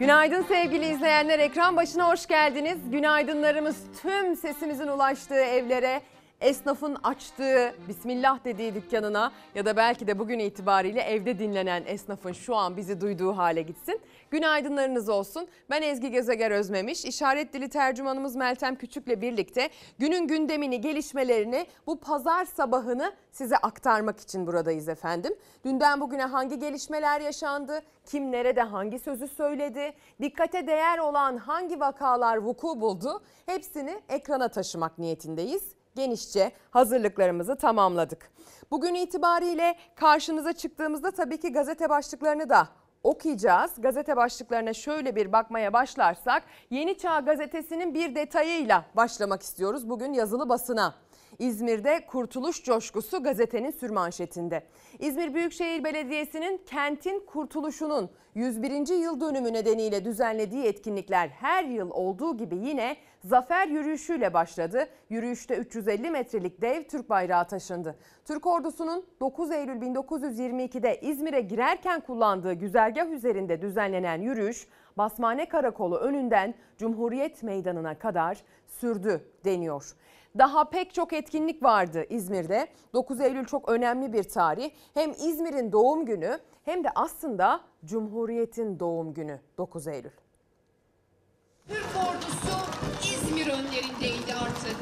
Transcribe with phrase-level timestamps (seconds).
[0.00, 1.38] Günaydın sevgili izleyenler.
[1.38, 2.78] Ekran başına hoş geldiniz.
[2.90, 6.00] Günaydınlarımız tüm sesimizin ulaştığı evlere,
[6.40, 12.56] esnafın açtığı, bismillah dediği dükkanına ya da belki de bugün itibariyle evde dinlenen esnafın şu
[12.56, 14.00] an bizi duyduğu hale gitsin.
[14.30, 15.48] Günaydınlarınız olsun.
[15.70, 17.04] Ben Ezgi Gezeger Özmemiş.
[17.04, 24.46] İşaret dili tercümanımız Meltem Küçük'le birlikte günün gündemini, gelişmelerini bu pazar sabahını size aktarmak için
[24.46, 25.34] buradayız efendim.
[25.64, 27.82] Dünden bugüne hangi gelişmeler yaşandı?
[28.06, 29.92] Kim nerede hangi sözü söyledi?
[30.22, 33.22] Dikkate değer olan hangi vakalar vuku buldu?
[33.46, 38.30] Hepsini ekrana taşımak niyetindeyiz genişçe hazırlıklarımızı tamamladık.
[38.70, 42.68] Bugün itibariyle karşınıza çıktığımızda tabii ki gazete başlıklarını da
[43.02, 43.70] okuyacağız.
[43.78, 50.48] Gazete başlıklarına şöyle bir bakmaya başlarsak Yeni Çağ gazetesinin bir detayıyla başlamak istiyoruz bugün yazılı
[50.48, 50.94] basına.
[51.40, 54.62] İzmir'de kurtuluş coşkusu gazetenin sürmanşetinde.
[54.98, 59.02] İzmir Büyükşehir Belediyesi'nin kentin kurtuluşunun 101.
[59.02, 64.88] yıl dönümü nedeniyle düzenlediği etkinlikler her yıl olduğu gibi yine zafer yürüyüşüyle başladı.
[65.10, 67.96] Yürüyüşte 350 metrelik dev Türk bayrağı taşındı.
[68.24, 74.66] Türk ordusunun 9 Eylül 1922'de İzmir'e girerken kullandığı güzergah üzerinde düzenlenen yürüyüş
[74.98, 79.94] Basmane Karakolu önünden Cumhuriyet Meydanı'na kadar sürdü deniyor.
[80.38, 82.68] Daha pek çok etkinlik vardı İzmir'de.
[82.94, 84.70] 9 Eylül çok önemli bir tarih.
[84.94, 90.10] Hem İzmir'in doğum günü hem de aslında Cumhuriyet'in doğum günü 9 Eylül.
[91.68, 92.56] Türk ordusu
[93.14, 94.76] İzmir önlerindeydi artık.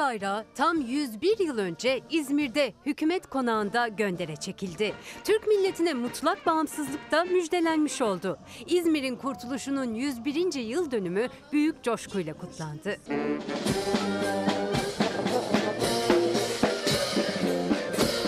[0.00, 4.94] Bayrağı tam 101 yıl önce İzmir'de hükümet konağında göndere çekildi.
[5.24, 8.38] Türk milletine mutlak bağımsızlıkta müjdelenmiş oldu.
[8.66, 10.54] İzmir'in kurtuluşunun 101.
[10.54, 12.96] yıl dönümü büyük coşkuyla kutlandı.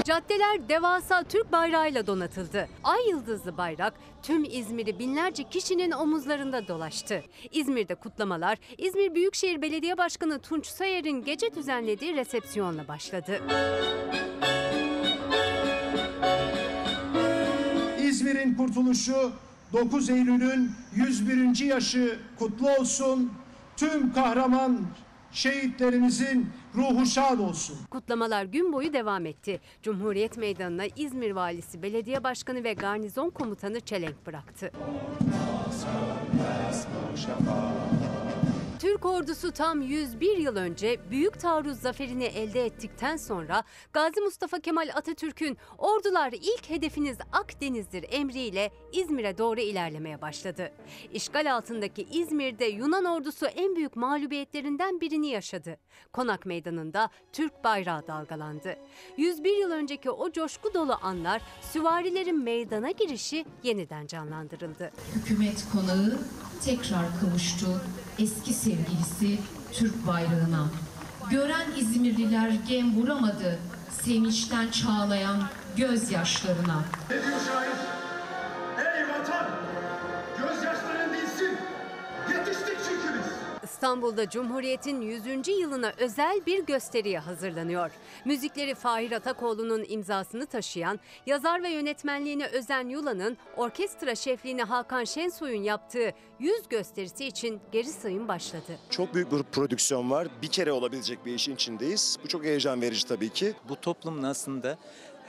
[0.05, 2.69] Caddeler devasa Türk bayrağıyla donatıldı.
[2.85, 7.23] Ay yıldızlı bayrak tüm İzmir'i binlerce kişinin omuzlarında dolaştı.
[7.53, 13.41] İzmir'de kutlamalar İzmir Büyükşehir Belediye Başkanı Tunç Sayer'in gece düzenlediği resepsiyonla başladı.
[18.03, 19.33] İzmir'in kurtuluşu
[19.73, 21.65] 9 Eylül'ün 101.
[21.65, 23.33] yaşı kutlu olsun.
[23.77, 24.81] Tüm kahraman
[25.33, 27.77] şehitlerimizin ruhu şad olsun.
[27.91, 29.61] Kutlamalar gün boyu devam etti.
[29.83, 34.73] Cumhuriyet Meydanı'na İzmir Valisi, Belediye Başkanı ve Garnizon Komutanı çelenk bıraktı.
[38.83, 44.91] Türk ordusu tam 101 yıl önce Büyük Taarruz zaferini elde ettikten sonra Gazi Mustafa Kemal
[44.95, 50.73] Atatürk'ün ordular ilk hedefiniz Akdeniz'dir emriyle İzmir'e doğru ilerlemeye başladı.
[51.13, 55.77] İşgal altındaki İzmir'de Yunan ordusu en büyük mağlubiyetlerinden birini yaşadı.
[56.13, 58.77] Konak Meydanı'nda Türk bayrağı dalgalandı.
[59.17, 64.91] 101 yıl önceki o coşku dolu anlar süvarilerin meydana girişi yeniden canlandırıldı.
[65.15, 66.19] Hükümet konağı
[66.65, 67.81] tekrar kavuştu
[68.19, 69.39] eski sevgilisi
[69.73, 70.67] Türk bayrağına.
[71.31, 73.59] Gören İzmirliler gem vuramadı
[74.05, 75.43] sevinçten çağlayan
[75.77, 76.85] gözyaşlarına.
[77.11, 77.17] Ne?
[83.83, 85.49] İstanbul'da Cumhuriyet'in 100.
[85.49, 87.91] yılına özel bir gösteriye hazırlanıyor.
[88.25, 96.13] Müzikleri Fahir Atakoğlu'nun imzasını taşıyan, yazar ve yönetmenliğine Özen Yula'nın, orkestra şefliğini Hakan Şensoy'un yaptığı
[96.39, 98.79] yüz gösterisi için geri sayım başladı.
[98.91, 100.29] Çok büyük bir prodüksiyon var.
[100.43, 102.19] Bir kere olabilecek bir işin içindeyiz.
[102.25, 103.55] Bu çok heyecan verici tabii ki.
[103.69, 104.79] Bu toplumun aslında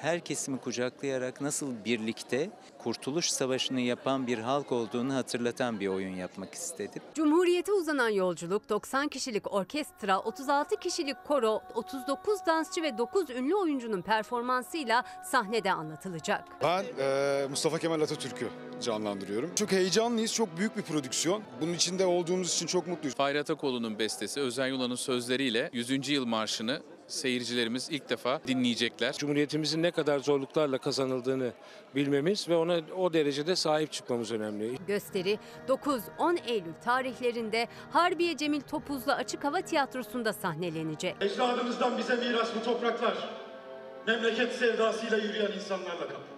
[0.04, 6.54] her kesimi kucaklayarak nasıl birlikte Kurtuluş Savaşı'nı yapan bir halk olduğunu hatırlatan bir oyun yapmak
[6.54, 7.02] istedim.
[7.14, 14.02] Cumhuriyete uzanan yolculuk 90 kişilik orkestra, 36 kişilik koro, 39 dansçı ve 9 ünlü oyuncunun
[14.02, 16.44] performansıyla sahnede anlatılacak.
[16.64, 18.48] Ben eee, Mustafa Kemal Atatürk'ü
[18.82, 19.56] canlandırıyorum.
[19.56, 21.44] Çok heyecanlıyız, çok büyük bir prodüksiyon.
[21.62, 23.16] Bunun içinde olduğumuz için çok mutluyuz.
[23.16, 26.10] Fahri Atakoğlu'nun bestesi Özen Yula'nın sözleriyle 100.
[26.10, 26.82] yıl marşını
[27.14, 29.14] seyircilerimiz ilk defa dinleyecekler.
[29.14, 31.54] Cumhuriyetimizin ne kadar zorluklarla kazanıldığını
[31.96, 34.78] bilmemiz ve ona o derecede sahip çıkmamız önemli.
[34.88, 41.16] Gösteri 9-10 Eylül tarihlerinde Harbiye Cemil Topuzlu Açık Hava Tiyatrosu'nda sahnelenecek.
[41.22, 43.30] Ecdadımızdan bize miras bu topraklar.
[44.08, 46.34] Memleket sevdasıyla yürüyen insanlarla kaplı.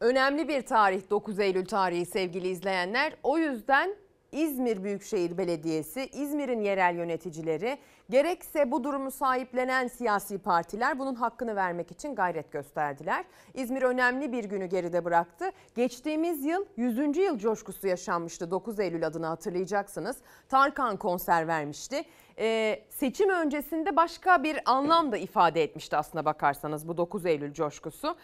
[0.00, 3.12] Önemli bir tarih 9 Eylül tarihi sevgili izleyenler.
[3.22, 3.96] O yüzden
[4.32, 7.78] İzmir Büyükşehir Belediyesi, İzmir'in yerel yöneticileri
[8.10, 13.24] gerekse bu durumu sahiplenen siyasi partiler bunun hakkını vermek için gayret gösterdiler.
[13.54, 15.50] İzmir önemli bir günü geride bıraktı.
[15.74, 17.16] Geçtiğimiz yıl 100.
[17.16, 20.16] yıl coşkusu yaşanmıştı 9 Eylül adını hatırlayacaksınız.
[20.48, 22.04] Tarkan konser vermişti.
[22.38, 28.16] Ee, seçim öncesinde başka bir anlam da ifade etmişti aslına bakarsanız bu 9 Eylül coşkusu.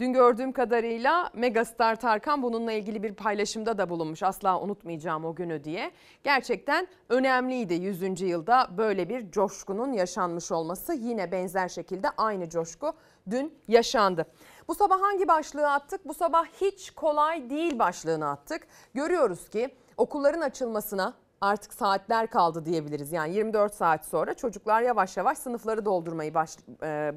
[0.00, 4.22] Dün gördüğüm kadarıyla Megastar Tarkan bununla ilgili bir paylaşımda da bulunmuş.
[4.22, 5.90] Asla unutmayacağım o günü diye.
[6.24, 8.20] Gerçekten önemliydi 100.
[8.20, 10.94] yılda böyle bir coşkunun yaşanmış olması.
[10.94, 12.92] Yine benzer şekilde aynı coşku
[13.30, 14.26] dün yaşandı.
[14.68, 16.08] Bu sabah hangi başlığı attık?
[16.08, 18.66] Bu sabah hiç kolay değil başlığını attık.
[18.94, 23.12] Görüyoruz ki okulların açılmasına artık saatler kaldı diyebiliriz.
[23.12, 27.12] Yani 24 saat sonra çocuklar yavaş yavaş sınıfları doldurmayı baş, e,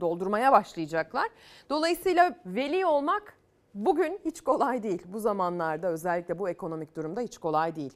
[0.00, 1.28] doldurmaya başlayacaklar.
[1.70, 3.38] Dolayısıyla veli olmak
[3.74, 5.02] bugün hiç kolay değil.
[5.06, 7.92] Bu zamanlarda özellikle bu ekonomik durumda hiç kolay değil.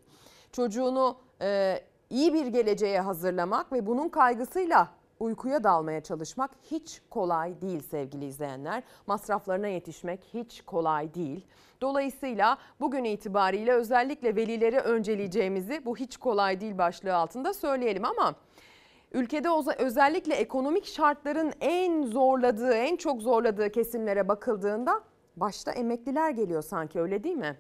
[0.53, 1.81] Çocuğunu e,
[2.11, 4.89] iyi bir geleceğe hazırlamak ve bunun kaygısıyla
[5.21, 8.83] uykuya dalmaya çalışmak hiç kolay değil sevgili izleyenler.
[9.07, 11.47] Masraflarına yetişmek hiç kolay değil.
[11.81, 18.35] Dolayısıyla bugün itibariyle özellikle velileri önceleyeceğimizi bu hiç kolay değil başlığı altında söyleyelim ama
[19.15, 25.01] ülkede özellikle ekonomik şartların en zorladığı, en çok zorladığı kesimlere bakıldığında
[25.37, 27.59] başta emekliler geliyor sanki öyle değil mi?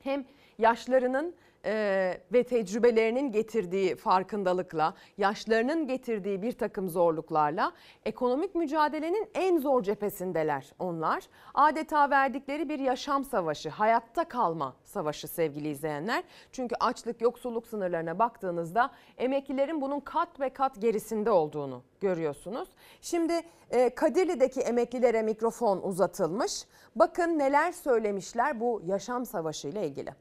[0.00, 0.24] Hem
[0.58, 1.34] yaşlarının
[1.64, 7.72] e, ve tecrübelerinin getirdiği farkındalıkla, yaşlarının getirdiği bir takım zorluklarla
[8.04, 11.28] ekonomik mücadelenin en zor cephesindeler onlar.
[11.54, 16.24] Adeta verdikleri bir yaşam savaşı, hayatta kalma savaşı sevgili izleyenler.
[16.52, 22.68] Çünkü açlık, yoksulluk sınırlarına baktığınızda emeklilerin bunun kat ve kat gerisinde olduğunu görüyorsunuz.
[23.00, 26.64] Şimdi e, Kadirli'deki emeklilere mikrofon uzatılmış.
[26.96, 30.14] Bakın neler söylemişler bu yaşam savaşı ile ilgili.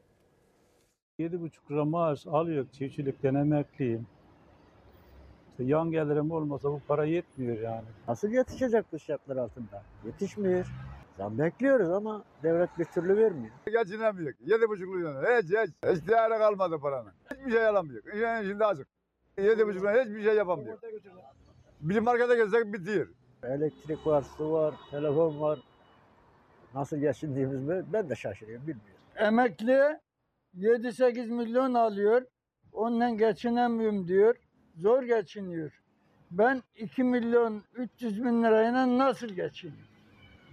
[1.21, 4.07] 7,5 lira maaş alıyor çiftçilikten emekliyim.
[5.51, 7.85] İşte yan gelirim olmasa bu para yetmiyor yani.
[8.07, 9.83] Nasıl yetişecek bu şartlar altında?
[10.05, 10.65] Yetişmiyor.
[11.17, 13.53] Zam bekliyoruz ama devlet bir türlü vermiyor.
[13.65, 14.33] Geçinemiyor.
[14.45, 15.23] Yedi buçuk milyon.
[15.23, 15.95] Hiç hiç.
[15.95, 17.11] Hiç değeri kalmadı paranın.
[17.31, 18.13] Hiçbir şey alamıyor.
[18.13, 18.87] Yani şimdi azıcık.
[19.37, 20.77] Yedi buçuk milyon hiçbir şey yapamıyor.
[21.81, 23.07] Bir markete gelsek bitiyor.
[23.43, 25.59] Elektrik var, su var, telefon var.
[26.75, 29.01] Nasıl geçindiğimizi ben de şaşırıyorum bilmiyorum.
[29.15, 29.99] Emekli
[30.57, 32.21] 7-8 milyon alıyor.
[32.73, 34.35] Onunla geçinemiyorum diyor.
[34.75, 35.81] Zor geçiniyor.
[36.31, 39.85] Ben 2 milyon 300 bin lirayla nasıl geçineyim?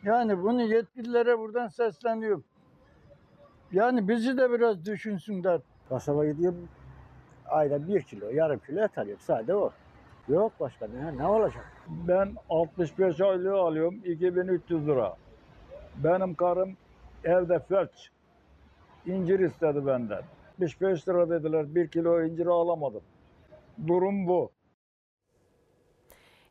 [0.02, 2.44] Yani bunu yetkililere buradan sesleniyorum.
[3.72, 5.60] Yani bizi de biraz düşünsünler.
[5.88, 6.68] Kasaba gidiyorum
[7.46, 9.22] ayda 1 kilo, yarım kilo et alıyorum.
[9.26, 9.72] Sadece o.
[10.28, 11.72] Yok başka ne, ne olacak?
[11.88, 15.16] Ben 65 aylığı alıyorum 2300 lira.
[15.96, 16.76] Benim karım
[17.24, 18.10] evde felç.
[19.08, 20.22] İncir istedi benden.
[20.52, 21.74] 65 lira dediler.
[21.74, 23.02] Bir kilo incir alamadım.
[23.86, 24.50] Durum bu.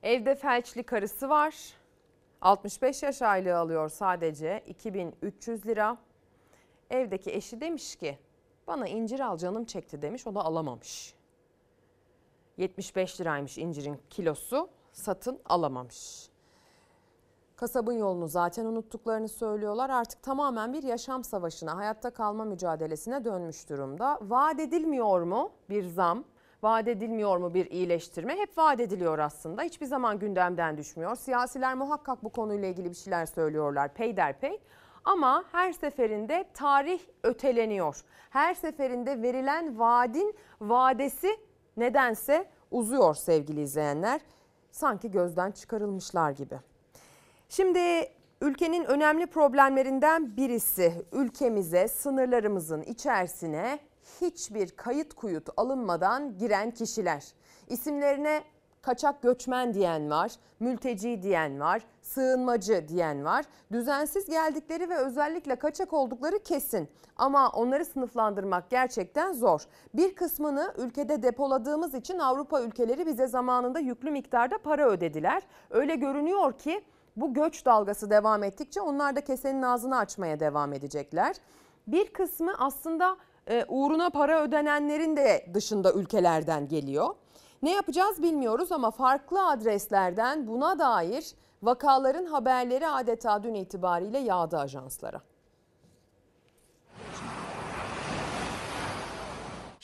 [0.04, 1.56] Evde felçli karısı var.
[2.42, 5.98] 65 yaş aylığı alıyor sadece 2300 lira.
[6.90, 8.18] Evdeki eşi demiş ki
[8.68, 11.14] bana incir al canım çekti demiş o da alamamış.
[12.58, 16.30] 75 liraymış incirin kilosu satın alamamış.
[17.58, 19.90] Kasabın yolunu zaten unuttuklarını söylüyorlar.
[19.90, 24.20] Artık tamamen bir yaşam savaşına, hayatta kalma mücadelesine dönmüş durumda.
[24.22, 26.24] Vaat edilmiyor mu bir zam?
[26.64, 28.38] Vaat edilmiyor mu bir iyileştirme?
[28.38, 29.62] Hep vaat ediliyor aslında.
[29.62, 31.16] Hiçbir zaman gündemden düşmüyor.
[31.16, 34.62] Siyasiler muhakkak bu konuyla ilgili bir şeyler söylüyorlar peyderpey.
[35.06, 38.04] Ama her seferinde tarih öteleniyor.
[38.30, 41.38] Her seferinde verilen vaadin vadesi
[41.78, 44.22] nedense uzuyor sevgili izleyenler.
[44.72, 46.60] Sanki gözden çıkarılmışlar gibi.
[47.50, 47.80] Şimdi
[48.42, 53.80] ülkenin önemli problemlerinden birisi ülkemize, sınırlarımızın içerisine
[54.22, 57.24] hiçbir kayıt kuyut alınmadan giren kişiler.
[57.68, 58.44] İsimlerine
[58.82, 63.46] kaçak göçmen diyen var, mülteci diyen var, sığınmacı diyen var.
[63.72, 66.90] Düzensiz geldikleri ve özellikle kaçak oldukları kesin.
[67.16, 69.62] Ama onları sınıflandırmak gerçekten zor.
[69.94, 75.44] Bir kısmını ülkede depoladığımız için Avrupa ülkeleri bize zamanında yüklü miktarda para ödediler.
[75.70, 76.84] Öyle görünüyor ki
[77.18, 81.36] bu göç dalgası devam ettikçe onlar da kesenin ağzını açmaya devam edecekler.
[81.88, 83.18] Bir kısmı aslında
[83.50, 87.16] e, uğruna para ödenenlerin de dışında ülkelerden geliyor.
[87.62, 95.22] Ne yapacağız bilmiyoruz ama farklı adreslerden buna dair vakaların haberleri adeta dün itibariyle yağdı ajanslara.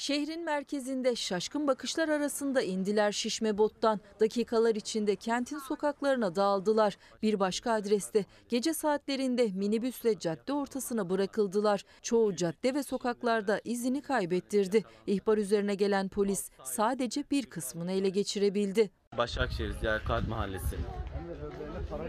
[0.03, 3.99] Şehrin merkezinde şaşkın bakışlar arasında indiler şişme bottan.
[4.19, 6.97] Dakikalar içinde kentin sokaklarına dağıldılar.
[7.21, 11.85] Bir başka adreste gece saatlerinde minibüsle cadde ortasına bırakıldılar.
[12.01, 14.83] Çoğu cadde ve sokaklarda izini kaybettirdi.
[15.07, 18.91] İhbar üzerine gelen polis sadece bir kısmını ele geçirebildi.
[19.17, 20.75] Başakşehir Ziyarkat Mahallesi.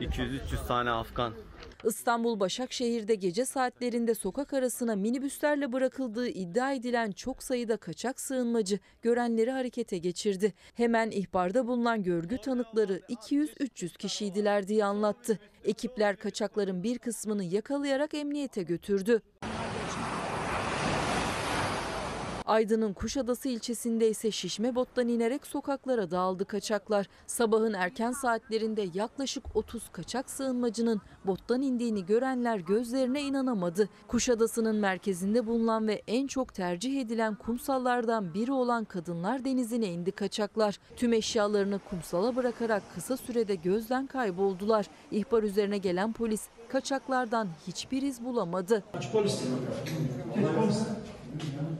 [0.00, 1.32] 200-300 tane Afgan.
[1.84, 9.50] İstanbul Başakşehir'de gece saatlerinde sokak arasına minibüslerle bırakıldığı iddia edilen çok sayıda kaçak sığınmacı görenleri
[9.50, 10.52] harekete geçirdi.
[10.74, 15.38] Hemen ihbarda bulunan görgü tanıkları 200-300 kişiydiler diye anlattı.
[15.64, 19.22] Ekipler kaçakların bir kısmını yakalayarak emniyete götürdü.
[22.44, 27.06] Aydın'ın Kuşadası ilçesinde ise şişme bottan inerek sokaklara dağıldı kaçaklar.
[27.26, 33.88] Sabahın erken saatlerinde yaklaşık 30 kaçak sığınmacının bottan indiğini görenler gözlerine inanamadı.
[34.08, 40.78] Kuşadası'nın merkezinde bulunan ve en çok tercih edilen kumsallardan biri olan Kadınlar Denizi'ne indi kaçaklar.
[40.96, 44.86] Tüm eşyalarını kumsala bırakarak kısa sürede gözden kayboldular.
[45.10, 48.84] İhbar üzerine gelen polis kaçaklardan hiçbir iz bulamadı.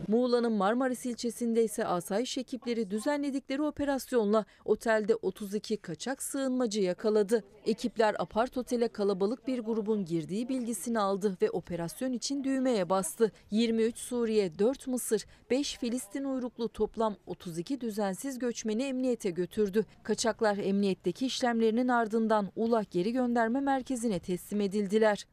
[0.09, 7.45] Muğla'nın Marmaris ilçesinde ise asayiş ekipleri düzenledikleri operasyonla otelde 32 kaçak sığınmacı yakaladı.
[7.67, 13.33] Ekipler apart otele kalabalık bir grubun girdiği bilgisini aldı ve operasyon için düğmeye bastı.
[13.51, 19.85] 23 Suriye, 4 Mısır, 5 Filistin uyruklu toplam 32 düzensiz göçmeni emniyete götürdü.
[20.03, 25.27] Kaçaklar emniyetteki işlemlerinin ardından Ula geri gönderme merkezine teslim edildiler.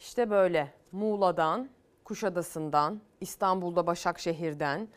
[0.00, 1.68] İşte böyle Muğla'dan,
[2.06, 4.88] Kuşadası'ndan, İstanbul'da Başakşehir'den,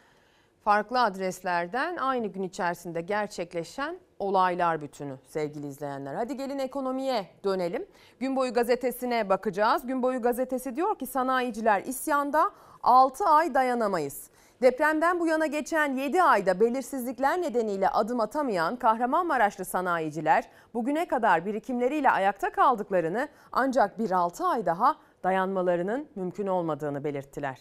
[0.63, 6.15] farklı adreslerden aynı gün içerisinde gerçekleşen olaylar bütünü sevgili izleyenler.
[6.15, 7.85] Hadi gelin ekonomiye dönelim.
[8.19, 9.87] Gün boyu gazetesine bakacağız.
[9.87, 12.51] Gün boyu gazetesi diyor ki sanayiciler isyanda
[12.83, 14.29] 6 ay dayanamayız.
[14.61, 22.11] Depremden bu yana geçen 7 ayda belirsizlikler nedeniyle adım atamayan Kahramanmaraşlı sanayiciler bugüne kadar birikimleriyle
[22.11, 27.57] ayakta kaldıklarını ancak bir 6 ay daha dayanmalarının mümkün olmadığını belirttiler.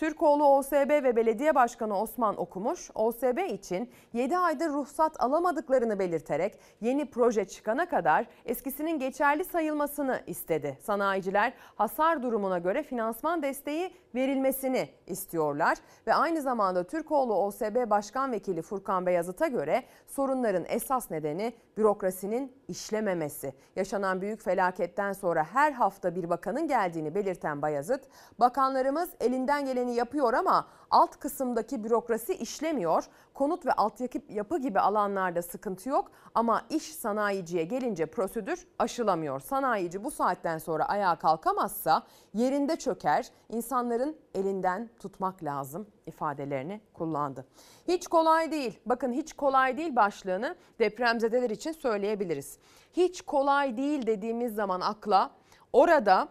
[0.00, 7.10] Türkoğlu OSB ve Belediye Başkanı Osman Okumuş, OSB için 7 aydır ruhsat alamadıklarını belirterek yeni
[7.10, 10.78] proje çıkana kadar eskisinin geçerli sayılmasını istedi.
[10.82, 18.62] Sanayiciler hasar durumuna göre finansman desteği verilmesini istiyorlar ve aynı zamanda Türkoğlu OSB Başkan Vekili
[18.62, 23.54] Furkan Beyazıt'a göre sorunların esas nedeni bürokrasinin işlememesi.
[23.76, 28.00] Yaşanan büyük felaketten sonra her hafta bir bakanın geldiğini belirten Bayazıt,
[28.38, 33.04] bakanlarımız elinden geleni yapıyor ama alt kısımdaki bürokrasi işlemiyor.
[33.34, 39.40] Konut ve altyapı gibi alanlarda sıkıntı yok ama iş sanayiciye gelince prosedür aşılamıyor.
[39.40, 42.02] Sanayici bu saatten sonra ayağa kalkamazsa
[42.34, 43.30] yerinde çöker.
[43.48, 47.46] İnsanların elinden tutmak lazım ifadelerini kullandı.
[47.88, 48.80] Hiç kolay değil.
[48.86, 52.58] Bakın hiç kolay değil başlığını depremzedeler için söyleyebiliriz.
[52.92, 55.30] Hiç kolay değil dediğimiz zaman akla
[55.72, 56.28] orada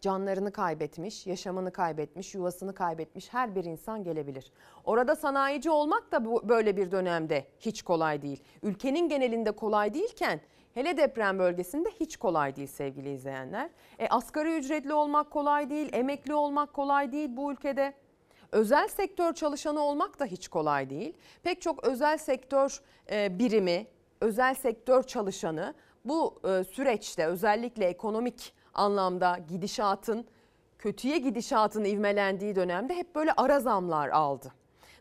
[0.00, 4.52] canlarını kaybetmiş, yaşamını kaybetmiş, yuvasını kaybetmiş her bir insan gelebilir.
[4.84, 8.42] Orada sanayici olmak da bu, böyle bir dönemde hiç kolay değil.
[8.62, 10.40] Ülkenin genelinde kolay değilken
[10.74, 13.70] hele deprem bölgesinde hiç kolay değil sevgili izleyenler.
[13.98, 17.94] E, asgari ücretli olmak kolay değil, emekli olmak kolay değil bu ülkede.
[18.52, 21.14] Özel sektör çalışanı olmak da hiç kolay değil.
[21.42, 22.80] Pek çok özel sektör
[23.10, 23.86] e, birimi,
[24.20, 30.26] özel sektör çalışanı bu e, süreçte özellikle ekonomik anlamda gidişatın
[30.78, 34.52] kötüye gidişatın ivmelendiği dönemde hep böyle ara zamlar aldı.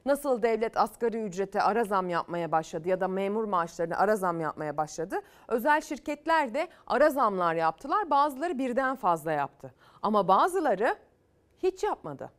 [0.06, 4.78] Nasıl devlet asgari ücrete ara zam yapmaya başladı ya da memur maaşlarına ara zam yapmaya
[4.78, 5.22] başladı.
[5.48, 8.10] Özel şirketler de ara zamlar yaptılar.
[8.10, 9.74] Bazıları birden fazla yaptı.
[10.02, 10.96] Ama bazıları
[11.64, 12.32] hiç yapmadı.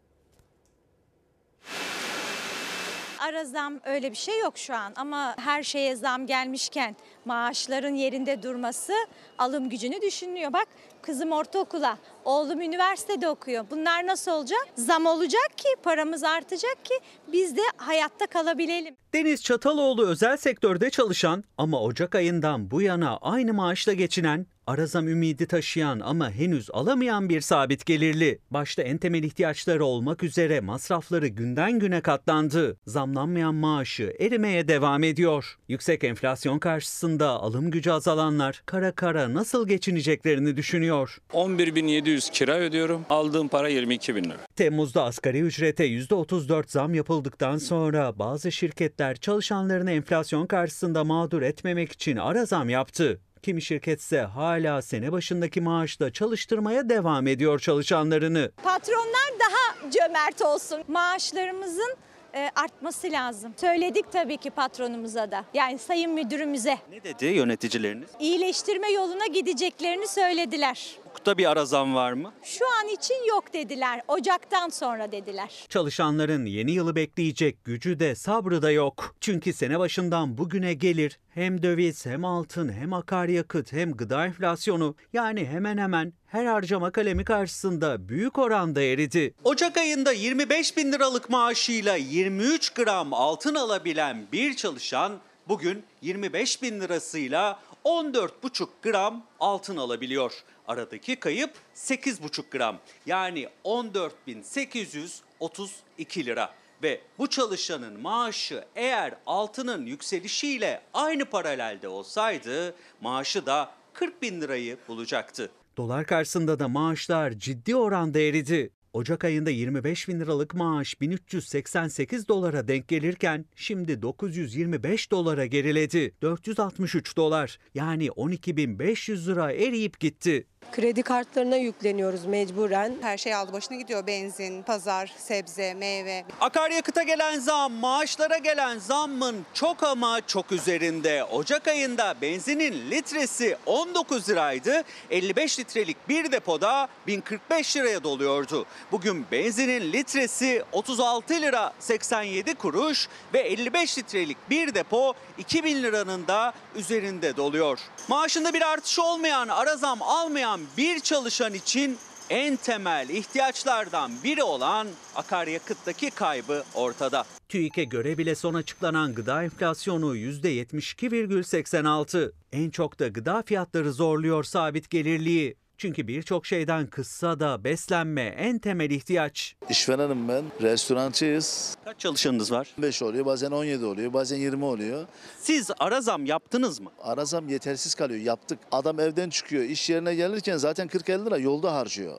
[3.20, 8.42] Ara zam öyle bir şey yok şu an ama her şeye zam gelmişken maaşların yerinde
[8.42, 8.92] durması
[9.38, 10.52] alım gücünü düşünüyor.
[10.52, 10.68] Bak
[11.02, 13.64] kızım ortaokula, oğlum üniversitede okuyor.
[13.70, 14.66] Bunlar nasıl olacak?
[14.74, 16.94] Zam olacak ki paramız artacak ki
[17.32, 18.94] biz de hayatta kalabilelim.
[19.14, 25.46] Deniz Çataloğlu özel sektörde çalışan ama Ocak ayından bu yana aynı maaşla geçinen, arazam ümidi
[25.46, 28.38] taşıyan ama henüz alamayan bir sabit gelirli.
[28.50, 32.76] Başta en temel ihtiyaçları olmak üzere masrafları günden güne katlandı.
[32.86, 35.58] Zamlanmayan maaşı erimeye devam ediyor.
[35.68, 41.18] Yüksek enflasyon karşısında alım gücü azalanlar kara kara nasıl geçineceklerini düşünüyor.
[41.32, 43.06] 11.700 kira ödüyorum.
[43.10, 44.38] Aldığım para 22 bin lira.
[44.56, 52.16] Temmuz'da asgari ücrete %34 zam yapıldıktan sonra bazı şirketler çalışanlarını enflasyon karşısında mağdur etmemek için
[52.16, 53.20] ara zam yaptı.
[53.42, 58.50] Kimi şirketse hala sene başındaki maaşla çalıştırmaya devam ediyor çalışanlarını.
[58.62, 60.82] Patronlar daha cömert olsun.
[60.88, 61.96] Maaşlarımızın
[62.34, 63.52] e, artması lazım.
[63.56, 65.44] Söyledik tabii ki patronumuza da.
[65.54, 66.78] Yani sayın müdürümüze.
[66.90, 68.08] Ne dedi yöneticileriniz?
[68.20, 70.96] İyileştirme yoluna gideceklerini söylediler.
[71.10, 72.32] Hukukta bir ara zam var mı?
[72.42, 74.02] Şu an için yok dediler.
[74.08, 75.66] Ocaktan sonra dediler.
[75.68, 79.14] Çalışanların yeni yılı bekleyecek gücü de sabrı da yok.
[79.20, 85.46] Çünkü sene başından bugüne gelir hem döviz hem altın hem akaryakıt hem gıda enflasyonu yani
[85.46, 89.34] hemen hemen her harcama kalemi karşısında büyük oranda eridi.
[89.44, 95.12] Ocak ayında 25 bin liralık maaşıyla 23 gram altın alabilen bir çalışan
[95.48, 100.32] bugün 25 bin lirasıyla 14,5 gram altın alabiliyor.
[100.68, 106.54] Aradaki kayıp 8,5 gram yani 14.832 lira.
[106.82, 114.78] Ve bu çalışanın maaşı eğer altının yükselişiyle aynı paralelde olsaydı maaşı da 40 bin lirayı
[114.88, 115.50] bulacaktı.
[115.76, 118.70] Dolar karşısında da maaşlar ciddi oranda eridi.
[118.92, 126.14] Ocak ayında 25 bin liralık maaş 1388 dolara denk gelirken şimdi 925 dolara geriledi.
[126.22, 130.46] 463 dolar yani 12.500 lira eriyip gitti.
[130.72, 132.96] Kredi kartlarına yükleniyoruz mecburen.
[133.00, 134.06] Her şey aldı başına gidiyor.
[134.06, 136.24] Benzin, pazar, sebze, meyve.
[136.40, 141.24] Akaryakıta gelen zam, maaşlara gelen zammın çok ama çok üzerinde.
[141.24, 144.82] Ocak ayında benzinin litresi 19 liraydı.
[145.10, 148.66] 55 litrelik bir depoda 1045 liraya doluyordu.
[148.92, 156.52] Bugün benzinin litresi 36 lira 87 kuruş ve 55 litrelik bir depo 2000 liranın da
[156.76, 157.78] üzerinde doluyor.
[158.08, 161.98] Maaşında bir artış olmayan, ara zam almayan bir çalışan için
[162.30, 167.24] en temel ihtiyaçlardan biri olan akaryakıttaki kaybı ortada.
[167.48, 172.32] TÜİK'e göre bile son açıklanan gıda enflasyonu %72,86.
[172.52, 175.56] En çok da gıda fiyatları zorluyor sabit gelirliği.
[175.80, 179.56] Çünkü birçok şeyden kıssa da beslenme en temel ihtiyaç.
[179.68, 180.44] İşverenim ben.
[180.62, 181.76] Restorancıyız.
[181.84, 182.74] Kaç çalışanınız var?
[182.78, 185.06] 5 oluyor, bazen 17 oluyor, bazen 20 oluyor.
[185.38, 186.90] Siz ara zam yaptınız mı?
[186.98, 188.20] Ara zam yetersiz kalıyor.
[188.20, 188.58] Yaptık.
[188.72, 192.18] Adam evden çıkıyor, iş yerine gelirken zaten 40-50 lira yolda harcıyor.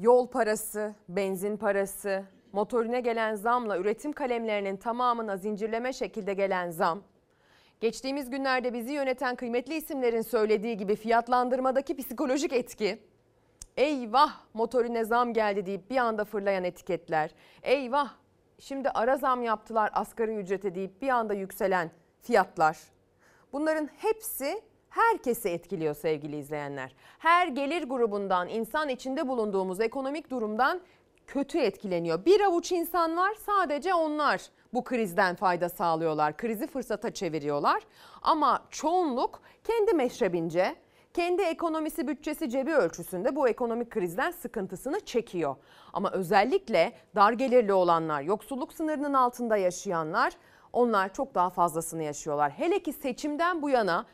[0.00, 7.02] Yol parası, benzin parası, motorine gelen zamla üretim kalemlerinin tamamına zincirleme şekilde gelen zam.
[7.82, 12.98] Geçtiğimiz günlerde bizi yöneten kıymetli isimlerin söylediği gibi fiyatlandırmadaki psikolojik etki.
[13.76, 17.30] Eyvah motorine zam geldi deyip bir anda fırlayan etiketler.
[17.62, 18.08] Eyvah
[18.58, 21.90] şimdi ara zam yaptılar asgari ücrete deyip bir anda yükselen
[22.20, 22.78] fiyatlar.
[23.52, 26.94] Bunların hepsi herkesi etkiliyor sevgili izleyenler.
[27.18, 30.80] Her gelir grubundan, insan içinde bulunduğumuz ekonomik durumdan
[31.26, 32.24] kötü etkileniyor.
[32.24, 34.42] Bir avuç insan var sadece onlar
[34.74, 36.36] bu krizden fayda sağlıyorlar.
[36.36, 37.82] Krizi fırsata çeviriyorlar.
[38.22, 40.76] Ama çoğunluk kendi meşrebince,
[41.14, 45.56] kendi ekonomisi bütçesi cebi ölçüsünde bu ekonomik krizden sıkıntısını çekiyor.
[45.92, 50.32] Ama özellikle dar gelirli olanlar, yoksulluk sınırının altında yaşayanlar
[50.72, 52.50] onlar çok daha fazlasını yaşıyorlar.
[52.50, 54.06] Hele ki seçimden bu yana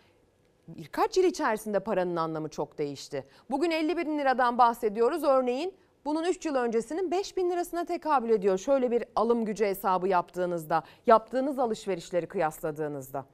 [0.69, 3.27] birkaç yıl içerisinde paranın anlamı çok değişti.
[3.51, 5.75] Bugün 50 bin liradan bahsediyoruz örneğin.
[6.05, 8.59] Bunun 3 yıl öncesinin 5 bin lirasına tekabül ediyor.
[8.59, 13.25] Şöyle bir alım gücü hesabı yaptığınızda, yaptığınız alışverişleri kıyasladığınızda.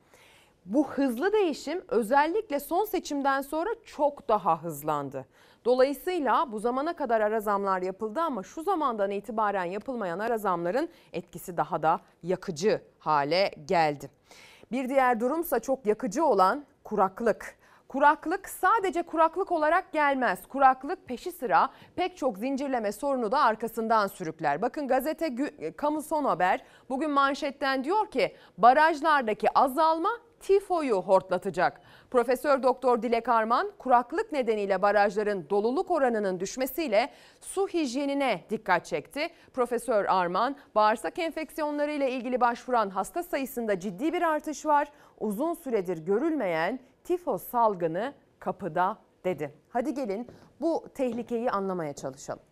[0.64, 5.27] Bu hızlı değişim özellikle son seçimden sonra çok daha hızlandı.
[5.64, 11.57] Dolayısıyla bu zamana kadar ara zamlar yapıldı ama şu zamandan itibaren yapılmayan ara zamların etkisi
[11.57, 14.11] daha da yakıcı hale geldi.
[14.72, 17.57] Bir diğer durumsa çok yakıcı olan kuraklık.
[17.94, 20.46] Kuraklık sadece kuraklık olarak gelmez.
[20.46, 24.62] Kuraklık peşi sıra pek çok zincirleme sorunu da arkasından sürükler.
[24.62, 25.35] Bakın gazete
[25.76, 30.09] Kamu Son Haber bugün manşetten diyor ki barajlardaki azalma
[30.40, 31.80] tifoyu hortlatacak.
[32.11, 39.28] Profesör Doktor Dilek Arman kuraklık nedeniyle barajların doluluk oranının düşmesiyle su hijyenine dikkat çekti.
[39.52, 44.88] Profesör Arman bağırsak enfeksiyonları ile ilgili başvuran hasta sayısında ciddi bir artış var.
[45.20, 49.54] Uzun süredir görülmeyen tifos salgını kapıda dedi.
[49.68, 50.28] Hadi gelin
[50.60, 52.42] bu tehlikeyi anlamaya çalışalım.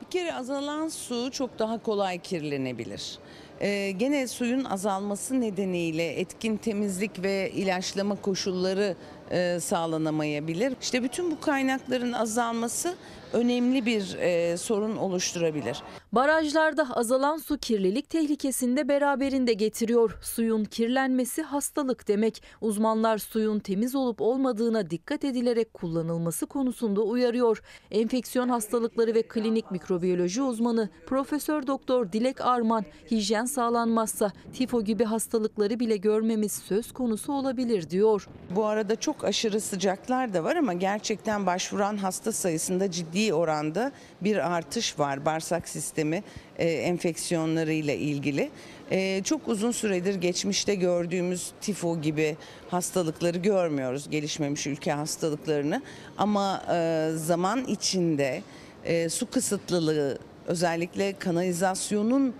[0.00, 3.18] Bir kere azalan su çok daha kolay kirlenebilir.
[3.60, 8.96] Ee, gene suyun azalması nedeniyle etkin temizlik ve ilaçlama koşulları
[9.30, 10.74] e, sağlanamayabilir.
[10.80, 12.94] İşte bütün bu kaynakların azalması
[13.32, 15.82] önemli bir e, sorun oluşturabilir.
[16.12, 20.18] Barajlarda azalan su kirlilik tehlikesini de beraberinde getiriyor.
[20.22, 22.42] Suyun kirlenmesi hastalık demek.
[22.60, 27.62] Uzmanlar suyun temiz olup olmadığına dikkat edilerek kullanılması konusunda uyarıyor.
[27.90, 35.80] Enfeksiyon hastalıkları ve klinik mikrobiyoloji uzmanı Profesör Doktor Dilek Arman hijyen sağlanmazsa tifo gibi hastalıkları
[35.80, 38.28] bile görmemiz söz konusu olabilir diyor.
[38.50, 44.52] Bu arada çok aşırı sıcaklar da var ama gerçekten başvuran hasta sayısında ciddi oranda bir
[44.56, 46.22] artış var bağırsak sistemi
[46.58, 48.50] e, enfeksiyonlarıyla ilgili.
[48.90, 52.36] E, çok uzun süredir geçmişte gördüğümüz tifo gibi
[52.70, 55.82] hastalıkları görmüyoruz gelişmemiş ülke hastalıklarını
[56.18, 58.42] ama e, zaman içinde
[58.84, 62.34] e, su kısıtlılığı özellikle kanalizasyonun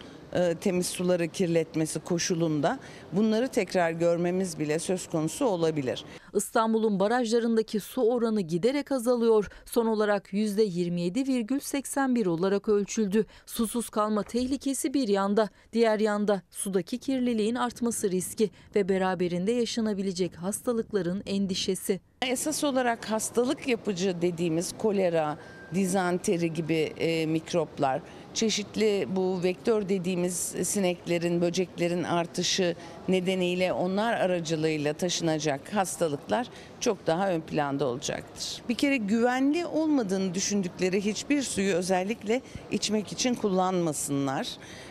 [0.60, 2.78] temiz suları kirletmesi koşulunda
[3.12, 6.04] bunları tekrar görmemiz bile söz konusu olabilir.
[6.34, 9.48] İstanbul'un barajlarındaki su oranı giderek azalıyor.
[9.64, 13.26] Son olarak %27,81 olarak ölçüldü.
[13.46, 21.22] Susuz kalma tehlikesi bir yanda, diğer yanda sudaki kirliliğin artması riski ve beraberinde yaşanabilecek hastalıkların
[21.26, 22.00] endişesi.
[22.22, 25.38] Esas olarak hastalık yapıcı dediğimiz kolera,
[25.74, 28.02] dizanteri gibi e, mikroplar,
[28.38, 32.76] çeşitli bu vektör dediğimiz sineklerin, böceklerin artışı
[33.08, 36.46] nedeniyle onlar aracılığıyla taşınacak hastalıklar
[36.80, 38.62] çok daha ön planda olacaktır.
[38.68, 44.48] Bir kere güvenli olmadığını düşündükleri hiçbir suyu özellikle içmek için kullanmasınlar.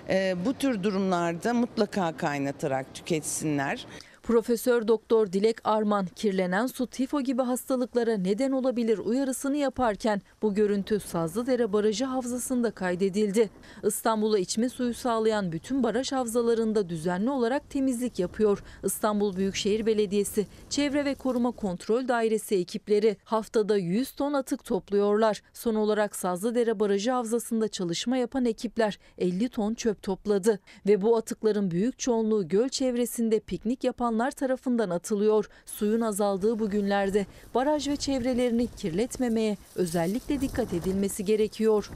[0.10, 3.86] E, bu tür durumlarda mutlaka kaynatarak tüketsinler.
[4.28, 11.00] Profesör Doktor Dilek Arman kirlenen su tifo gibi hastalıklara neden olabilir uyarısını yaparken bu görüntü
[11.00, 13.50] Sazlıdere Barajı havzasında kaydedildi.
[13.84, 18.64] İstanbul'a içme suyu sağlayan bütün baraj havzalarında düzenli olarak temizlik yapıyor.
[18.84, 25.42] İstanbul Büyükşehir Belediyesi Çevre ve Koruma Kontrol Dairesi ekipleri haftada 100 ton atık topluyorlar.
[25.54, 31.72] Son olarak Sazlıdere Barajı havzasında çalışma yapan ekipler 50 ton çöp topladı ve bu atıkların
[31.72, 35.50] büyük çoğunluğu göl çevresinde piknik yapan tarafından atılıyor.
[35.66, 37.26] Suyun azaldığı bu günlerde
[37.56, 41.92] baraj ve çevrelerini kirletmemeye özellikle dikkat edilmesi gerekiyor.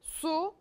[0.00, 0.54] Su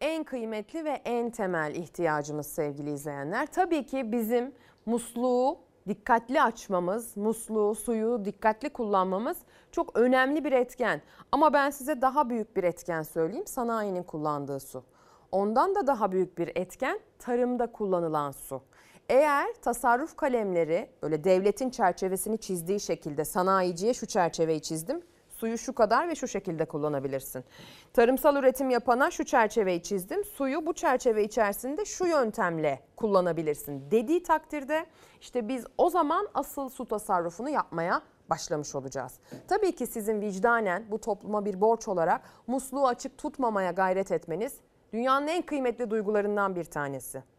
[0.00, 3.46] en kıymetli ve en temel ihtiyacımız sevgili izleyenler.
[3.46, 4.52] Tabii ki bizim
[4.86, 9.36] musluğu dikkatli açmamız, musluğu, suyu dikkatli kullanmamız
[9.72, 11.02] çok önemli bir etken.
[11.32, 13.46] Ama ben size daha büyük bir etken söyleyeyim.
[13.46, 14.84] Sanayinin kullandığı su.
[15.32, 18.62] Ondan da daha büyük bir etken tarımda kullanılan su.
[19.08, 25.02] Eğer tasarruf kalemleri böyle devletin çerçevesini çizdiği şekilde sanayiciye şu çerçeveyi çizdim.
[25.28, 27.44] Suyu şu kadar ve şu şekilde kullanabilirsin.
[27.92, 30.24] Tarımsal üretim yapana şu çerçeveyi çizdim.
[30.24, 34.86] Suyu bu çerçeve içerisinde şu yöntemle kullanabilirsin dediği takdirde
[35.20, 39.18] işte biz o zaman asıl su tasarrufunu yapmaya başlamış olacağız.
[39.48, 44.54] Tabii ki sizin vicdanen bu topluma bir borç olarak musluğu açık tutmamaya gayret etmeniz
[44.92, 47.33] dünyanın en kıymetli duygularından bir tanesi.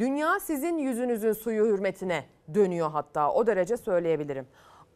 [0.00, 4.46] Dünya sizin yüzünüzün suyu hürmetine dönüyor hatta o derece söyleyebilirim.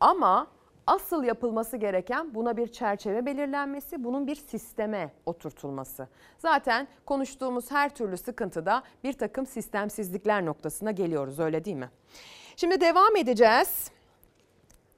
[0.01, 0.47] Ama
[0.87, 6.09] asıl yapılması gereken buna bir çerçeve belirlenmesi, bunun bir sisteme oturtulması.
[6.39, 11.91] Zaten konuştuğumuz her türlü sıkıntıda bir takım sistemsizlikler noktasına geliyoruz öyle değil mi?
[12.57, 13.91] Şimdi devam edeceğiz.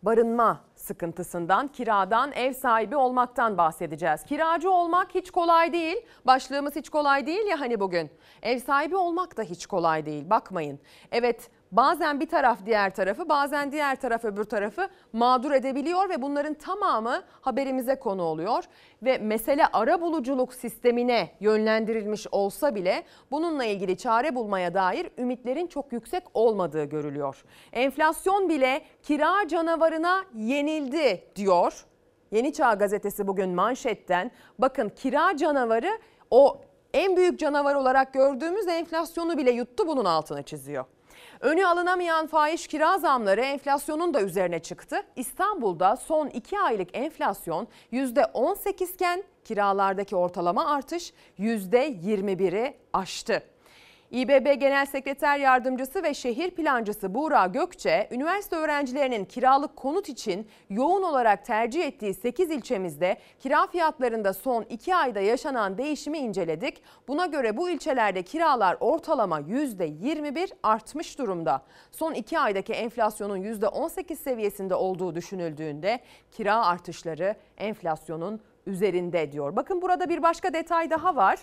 [0.02, 4.24] Barınma sıkıntısından, kiradan, ev sahibi olmaktan bahsedeceğiz.
[4.24, 5.96] Kiracı olmak hiç kolay değil.
[6.26, 8.10] Başlığımız hiç kolay değil ya hani bugün.
[8.42, 10.30] Ev sahibi olmak da hiç kolay değil.
[10.30, 10.78] Bakmayın.
[11.12, 16.54] Evet bazen bir taraf diğer tarafı bazen diğer taraf öbür tarafı mağdur edebiliyor ve bunların
[16.54, 18.64] tamamı haberimize konu oluyor.
[19.02, 25.92] Ve mesele ara buluculuk sistemine yönlendirilmiş olsa bile bununla ilgili çare bulmaya dair ümitlerin çok
[25.92, 27.44] yüksek olmadığı görülüyor.
[27.72, 31.86] Enflasyon bile kira canavarına yenildi diyor.
[32.30, 35.98] Yeni Çağ gazetesi bugün manşetten bakın kira canavarı
[36.30, 36.60] o
[36.94, 40.84] en büyük canavar olarak gördüğümüz enflasyonu bile yuttu bunun altını çiziyor.
[41.40, 45.02] Önü alınamayan fahiş kira zamları enflasyonun da üzerine çıktı.
[45.16, 53.42] İstanbul'da son 2 aylık enflasyon %18 iken kiralardaki ortalama artış %21'i aştı.
[54.10, 61.02] İBB Genel Sekreter Yardımcısı ve Şehir Plancısı Buğra Gökçe, üniversite öğrencilerinin kiralık konut için yoğun
[61.02, 66.82] olarak tercih ettiği 8 ilçemizde kira fiyatlarında son 2 ayda yaşanan değişimi inceledik.
[67.08, 71.62] Buna göre bu ilçelerde kiralar ortalama %21 artmış durumda.
[71.92, 76.00] Son 2 aydaki enflasyonun %18 seviyesinde olduğu düşünüldüğünde
[76.32, 79.56] kira artışları enflasyonun üzerinde diyor.
[79.56, 81.38] Bakın burada bir başka detay daha var.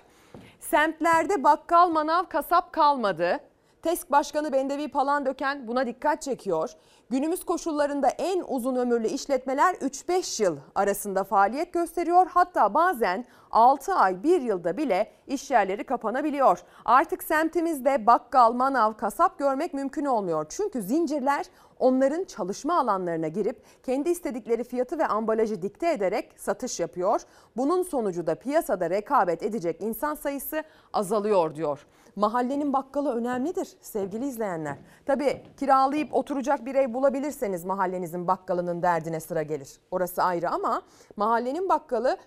[0.60, 3.40] Semtlerde bakkal, manav, kasap kalmadı.
[3.84, 6.70] TESK Başkanı Bendevi Palandöken buna dikkat çekiyor.
[7.10, 12.28] Günümüz koşullarında en uzun ömürlü işletmeler 3-5 yıl arasında faaliyet gösteriyor.
[12.34, 16.60] Hatta bazen 6 ay 1 yılda bile iş yerleri kapanabiliyor.
[16.86, 20.46] Artık semtimizde bakkal, manav, kasap görmek mümkün olmuyor.
[20.50, 21.46] Çünkü zincirler
[21.80, 27.22] onların çalışma alanlarına girip kendi istedikleri fiyatı ve ambalajı dikte ederek satış yapıyor.
[27.58, 31.86] Bunun sonucu da piyasada rekabet edecek insan sayısı azalıyor diyor.
[32.16, 34.78] Mahallenin bakkalı önemlidir sevgili izleyenler.
[35.06, 39.80] Tabii kiralayıp oturacak bir ev bulabilirseniz mahallenizin bakkalının derdine sıra gelir.
[39.92, 40.82] Orası ayrı ama
[41.16, 42.18] mahallenin bakkalı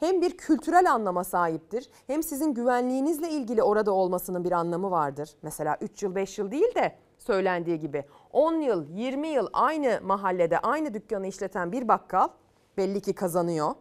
[0.00, 5.30] hem bir kültürel anlama sahiptir hem sizin güvenliğinizle ilgili orada olmasının bir anlamı vardır.
[5.42, 10.58] Mesela 3 yıl 5 yıl değil de söylendiği gibi 10 yıl 20 yıl aynı mahallede
[10.58, 12.28] aynı dükkanı işleten bir bakkal
[12.76, 13.74] belli ki kazanıyor,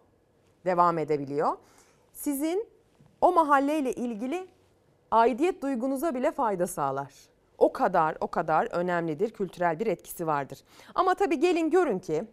[0.66, 1.58] devam edebiliyor.
[2.14, 2.68] Sizin
[3.22, 4.48] o mahalleyle ilgili
[5.14, 7.14] aidiyet duygunuza bile fayda sağlar.
[7.58, 10.64] O kadar o kadar önemlidir, kültürel bir etkisi vardır.
[10.96, 12.24] Ama tabii gelin görün ki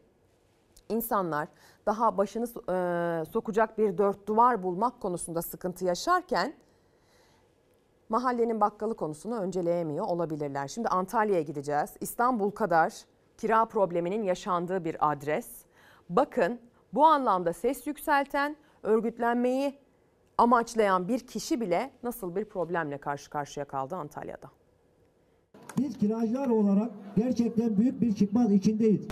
[0.89, 1.49] insanlar
[1.87, 6.55] daha başını e, sokacak bir dört duvar bulmak konusunda sıkıntı yaşarken
[8.09, 10.69] mahallenin bakkalı konusunu önceleyemiyor olabilirler.
[10.69, 11.91] Şimdi Antalya'ya gideceğiz.
[12.01, 12.93] İstanbul kadar
[13.39, 15.65] kira probleminin yaşandığı bir adres.
[16.09, 16.61] Bakın
[16.93, 19.79] bu anlamda ses yükselten, örgütlenmeyi
[20.41, 24.51] amaçlayan bir kişi bile nasıl bir problemle karşı karşıya kaldı Antalya'da.
[25.79, 29.09] Biz kiracılar olarak gerçekten büyük bir çıkmaz içindeyiz.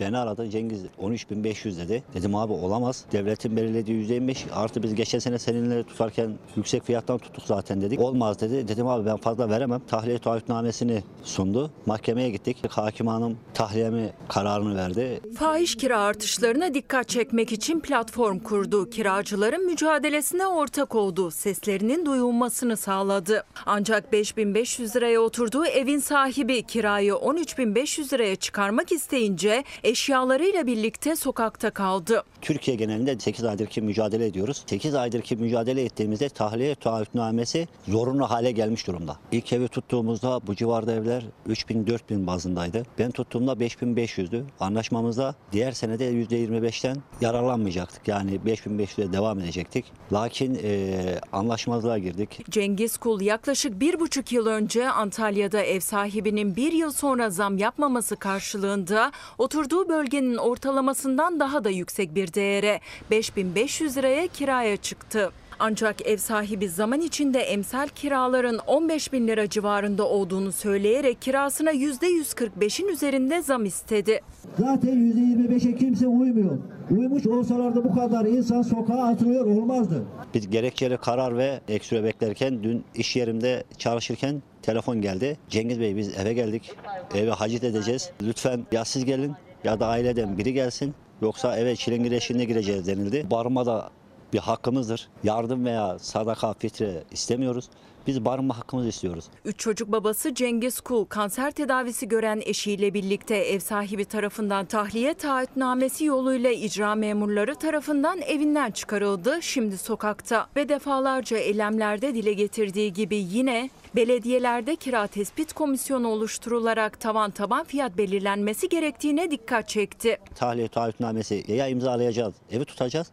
[0.00, 2.02] Beni aradı Cengiz 13.500 dedi.
[2.14, 3.04] Dedim abi olamaz.
[3.12, 8.00] Devletin belirlediği %25 artı biz geçen sene seninle tutarken yüksek fiyattan tuttuk zaten dedik.
[8.00, 8.68] Olmaz dedi.
[8.68, 9.80] Dedim abi ben fazla veremem.
[9.88, 11.70] Tahliye taahhütnamesini sundu.
[11.86, 12.56] Mahkemeye gittik.
[12.68, 15.20] Hakim hanım tahliyemi kararını verdi.
[15.38, 18.90] Fahiş kira artışlarına dikkat çekmek için platform kurdu.
[18.90, 21.30] Kiracıların mücadelesine ortak oldu.
[21.30, 23.44] Seslerinin duyulmasını sağladı.
[23.66, 32.22] Ancak 5500 liraya oturduğu evin sahibi kirayı 13500 liraya çıkarmak isteyince eşyalarıyla birlikte sokakta kaldı.
[32.42, 34.64] Türkiye genelinde 8 aydır ki mücadele ediyoruz.
[34.66, 39.16] 8 aydır ki mücadele ettiğimizde tahliye taahhütnamesi zorunlu hale gelmiş durumda.
[39.32, 42.82] İlk evi tuttuğumuzda bu civarda evler 3000-4000 bazındaydı.
[42.98, 44.44] Ben tuttuğumda 5500'dü.
[44.60, 48.08] Anlaşmamızda diğer senede %25'ten yararlanmayacaktık.
[48.08, 49.84] Yani 5500'e devam edecektik.
[50.12, 52.44] Lakin e, anlaşmazlığa girdik.
[52.50, 58.16] Cengiz Kul yaklaşık bir buçuk yıl önce Antalya'da ev sahibinin bir yıl sonra zam yapmaması
[58.16, 65.32] karşılığında oturduğu bölgenin ortalamasından daha da yüksek bir değere 5500 liraya kiraya çıktı.
[65.62, 72.88] Ancak ev sahibi zaman içinde emsal kiraların 15 bin lira civarında olduğunu söyleyerek kirasına %145'in
[72.88, 74.20] üzerinde zam istedi.
[74.58, 76.58] Zaten %25'e kimse uymuyor.
[76.90, 80.04] Uymuş olsalardı bu kadar insan sokağa atılıyor olmazdı.
[80.34, 85.38] Biz gerekçeli karar ve ek süre beklerken dün iş yerimde çalışırken telefon geldi.
[85.48, 86.72] Cengiz Bey biz eve geldik.
[87.14, 88.10] Eve hacit edeceğiz.
[88.22, 89.32] Lütfen ya siz gelin
[89.64, 90.94] ya da aileden biri gelsin.
[91.22, 93.30] Yoksa eve çilingir eşliğine gireceğiz denildi.
[93.30, 93.90] Barınma da
[94.32, 95.08] bir hakkımızdır.
[95.24, 97.68] Yardım veya sadaka, fitre istemiyoruz.
[98.06, 99.24] Biz barınma hakkımızı istiyoruz.
[99.44, 106.04] Üç çocuk babası Cengiz Kul kanser tedavisi gören eşiyle birlikte ev sahibi tarafından tahliye taahhütnamesi
[106.04, 109.38] yoluyla icra memurları tarafından evinden çıkarıldı.
[109.42, 117.30] Şimdi sokakta ve defalarca eylemlerde dile getirdiği gibi yine belediyelerde kira tespit komisyonu oluşturularak tavan
[117.30, 120.18] taban fiyat belirlenmesi gerektiğine dikkat çekti.
[120.34, 123.10] Tahliye taahhütnamesi ya imzalayacağız, evi tutacağız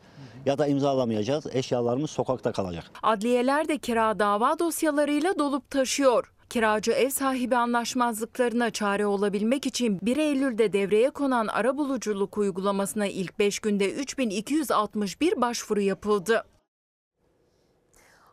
[0.47, 1.45] ya da imzalamayacağız.
[1.55, 2.91] Eşyalarımız sokakta kalacak.
[3.03, 6.33] Adliyeler de kira dava dosyalarıyla dolup taşıyor.
[6.49, 13.59] Kiracı ev sahibi anlaşmazlıklarına çare olabilmek için 1 Eylül'de devreye konan arabuluculuk uygulamasına ilk 5
[13.59, 16.43] günde 3261 başvuru yapıldı.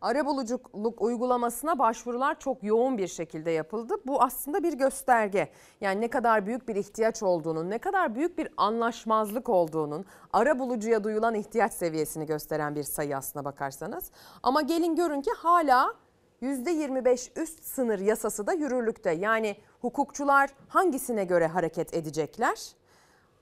[0.04, 3.94] Arabuluculuk uygulamasına başvurular çok yoğun bir şekilde yapıldı.
[4.06, 5.48] Bu aslında bir gösterge.
[5.80, 11.34] Yani ne kadar büyük bir ihtiyaç olduğunun, ne kadar büyük bir anlaşmazlık olduğunun, arabulucuya duyulan
[11.34, 14.10] ihtiyaç seviyesini gösteren bir sayı aslına bakarsanız.
[14.42, 15.94] Ama gelin görün ki hala
[16.42, 19.10] %25 üst sınır yasası da yürürlükte.
[19.10, 22.58] Yani hukukçular hangisine göre hareket edecekler?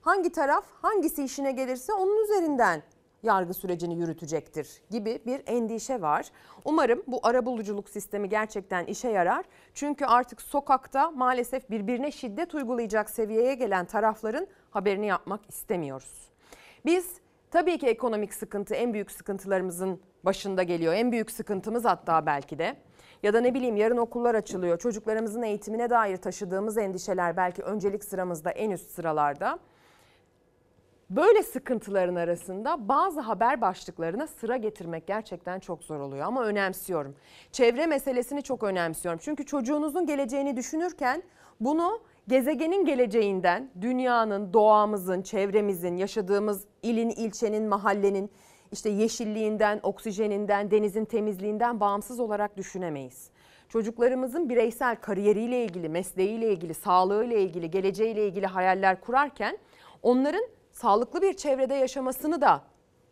[0.01, 2.83] Hangi taraf hangisi işine gelirse onun üzerinden
[3.23, 6.25] yargı sürecini yürütecektir gibi bir endişe var.
[6.65, 9.45] Umarım bu arabuluculuk sistemi gerçekten işe yarar.
[9.73, 16.29] Çünkü artık sokakta maalesef birbirine şiddet uygulayacak seviyeye gelen tarafların haberini yapmak istemiyoruz.
[16.85, 17.13] Biz
[17.51, 20.93] tabii ki ekonomik sıkıntı en büyük sıkıntılarımızın başında geliyor.
[20.93, 22.75] En büyük sıkıntımız hatta belki de.
[23.23, 24.77] Ya da ne bileyim yarın okullar açılıyor.
[24.79, 29.59] Çocuklarımızın eğitimine dair taşıdığımız endişeler belki öncelik sıramızda en üst sıralarda.
[31.15, 37.15] Böyle sıkıntıların arasında bazı haber başlıklarına sıra getirmek gerçekten çok zor oluyor ama önemsiyorum.
[37.51, 39.19] Çevre meselesini çok önemsiyorum.
[39.23, 41.23] Çünkü çocuğunuzun geleceğini düşünürken
[41.59, 48.31] bunu gezegenin geleceğinden, dünyanın, doğamızın, çevremizin, yaşadığımız ilin, ilçenin, mahallenin
[48.71, 53.29] işte yeşilliğinden, oksijeninden, denizin temizliğinden bağımsız olarak düşünemeyiz.
[53.69, 59.57] Çocuklarımızın bireysel kariyeriyle ilgili, mesleğiyle ilgili, sağlığıyla ilgili, geleceğiyle ilgili hayaller kurarken
[60.03, 60.43] onların
[60.83, 62.61] sağlıklı bir çevrede yaşamasını da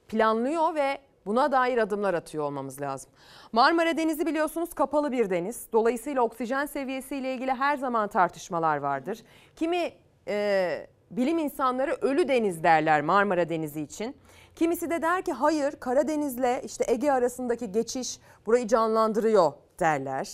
[0.07, 3.11] planlıyor ve buna dair adımlar atıyor olmamız lazım.
[3.51, 5.67] Marmara Denizi biliyorsunuz kapalı bir deniz.
[5.73, 9.23] Dolayısıyla oksijen seviyesiyle ilgili her zaman tartışmalar vardır.
[9.55, 9.91] Kimi
[10.27, 14.15] e, bilim insanları ölü deniz derler Marmara Denizi için.
[14.55, 20.29] Kimisi de der ki hayır Karadeniz'le işte Ege arasındaki geçiş burayı canlandırıyor derler.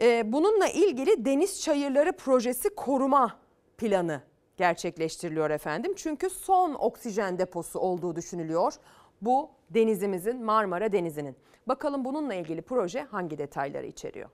[0.00, 3.36] E, bununla ilgili Deniz Çayırları Projesi koruma
[3.78, 4.27] planı
[4.58, 5.92] gerçekleştiriliyor efendim.
[5.96, 8.74] Çünkü son oksijen deposu olduğu düşünülüyor
[9.22, 11.36] bu denizimizin Marmara Denizi'nin.
[11.68, 14.28] Bakalım bununla ilgili proje hangi detayları içeriyor?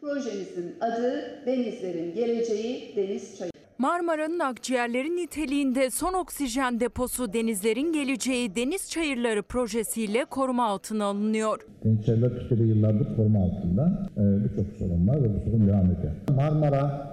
[0.00, 3.52] Projemizin adı Denizlerin Geleceği Deniz Çayı.
[3.78, 11.66] Marmara'nın akciğerleri niteliğinde son oksijen deposu denizlerin geleceği deniz çayırları projesiyle koruma altına alınıyor.
[11.84, 14.08] Gençlerler Türkiye'de yıllardır koruma altında.
[14.16, 16.12] Ee, Birçok sorun var ve bu sorun devam ediyor.
[16.36, 17.12] Marmara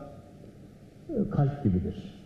[1.32, 2.20] kalp gibidir.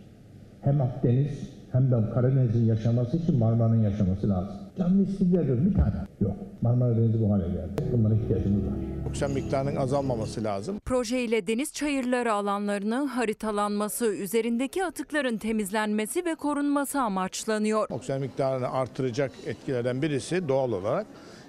[0.60, 4.56] Hem Akdeniz hem de Karadeniz'in yaşaması için Marmara'nın yaşaması lazım.
[4.78, 5.94] Canlı ediyoruz bir tane.
[6.20, 6.32] Yok.
[6.62, 7.92] Marmara Denizi bu hale geldi.
[7.92, 8.72] Bunlara ihtiyacımız var.
[9.08, 10.78] Oksijen miktarının azalmaması lazım.
[10.84, 17.86] Proje ile deniz çayırları alanlarının haritalanması, üzerindeki atıkların temizlenmesi ve korunması amaçlanıyor.
[17.90, 21.06] Oksijen miktarını artıracak etkilerden birisi doğal olarak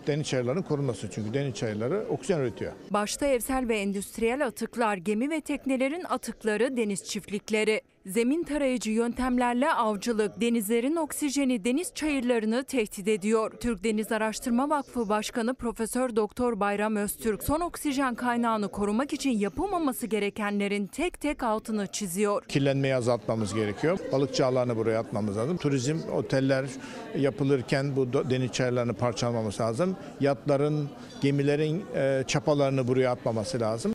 [0.07, 1.09] deniz çayırlarının korunması.
[1.11, 2.71] Çünkü deniz çayırları oksijen üretiyor.
[2.89, 7.81] Başta evsel ve endüstriyel atıklar, gemi ve teknelerin atıkları, deniz çiftlikleri.
[8.05, 13.51] Zemin tarayıcı yöntemlerle avcılık, denizlerin oksijeni deniz çayırlarını tehdit ediyor.
[13.59, 20.07] Türk Deniz Araştırma Vakfı Başkanı Profesör Doktor Bayram Öztürk son oksijen kaynağını korumak için yapılmaması
[20.07, 22.43] gerekenlerin tek tek altını çiziyor.
[22.45, 23.99] Kirlenmeyi azaltmamız gerekiyor.
[24.11, 25.57] Balıkçı ağlarını buraya atmamız lazım.
[25.57, 26.65] Turizm, oteller
[27.17, 29.95] yapılırken bu deniz çayırlarını parçalamaması lazım.
[30.19, 30.89] Yatların,
[31.21, 33.94] gemilerin e, çapalarını buraya atmaması lazım.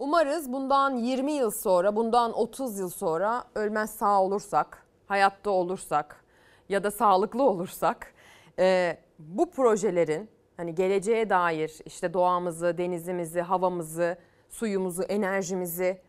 [0.00, 6.24] Umarız bundan 20 yıl sonra, bundan 30 yıl sonra ölmez sağ olursak, hayatta olursak
[6.68, 8.14] ya da sağlıklı olursak
[8.58, 14.16] e, bu projelerin hani geleceğe dair işte doğamızı, denizimizi, havamızı,
[14.48, 16.02] suyumuzu, enerjimizi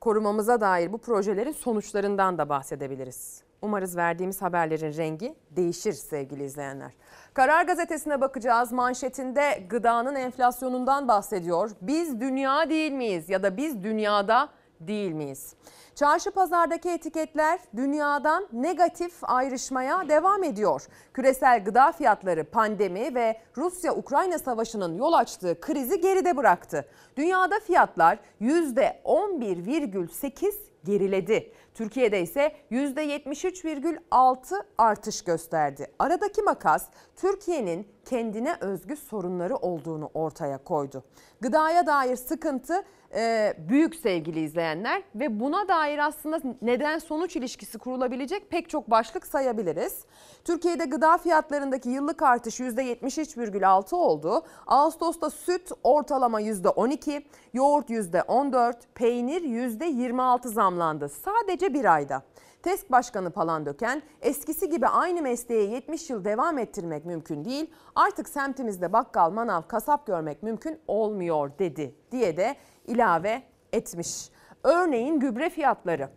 [0.00, 3.42] korumamıza dair bu projelerin sonuçlarından da bahsedebiliriz.
[3.62, 6.92] Umarız verdiğimiz haberlerin rengi değişir sevgili izleyenler.
[7.34, 8.72] Karar Gazetesi'ne bakacağız.
[8.72, 11.70] Manşetinde gıdanın enflasyonundan bahsediyor.
[11.80, 14.48] Biz dünya değil miyiz ya da biz dünyada
[14.80, 15.54] değil miyiz?
[15.94, 20.86] Çarşı pazardaki etiketler dünyadan negatif ayrışmaya devam ediyor.
[21.14, 26.86] Küresel gıda fiyatları pandemi ve Rusya-Ukrayna savaşının yol açtığı krizi geride bıraktı.
[27.16, 31.52] Dünyada fiyatlar %11,8 geriledi.
[31.74, 35.86] Türkiye'de ise %73,6 artış gösterdi.
[35.98, 41.04] Aradaki makas Türkiye'nin kendine özgü sorunları olduğunu ortaya koydu.
[41.40, 42.84] Gıdaya dair sıkıntı
[43.14, 49.26] e, büyük sevgili izleyenler ve buna dair aslında neden sonuç ilişkisi kurulabilecek pek çok başlık
[49.26, 50.04] sayabiliriz.
[50.44, 54.42] Türkiye'de gıda fiyatlarındaki yıllık artış %73,6 oldu.
[54.66, 62.22] Ağustos'ta süt ortalama %12, yoğurt %14, peynir %26 zamlandı sadece bir ayda.
[62.62, 67.70] TESK Başkanı Palandöken eskisi gibi aynı mesleğe 70 yıl devam ettirmek mümkün değil.
[67.94, 74.28] Artık semtimizde bakkal, manav, kasap görmek mümkün olmuyor dedi diye de ilave etmiş.
[74.64, 76.08] Örneğin gübre fiyatları.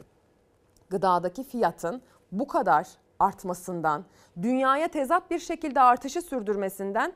[0.89, 2.87] Gıdadaki fiyatın bu kadar
[3.19, 4.05] artmasından,
[4.41, 7.13] dünyaya tezat bir şekilde artışı sürdürmesinden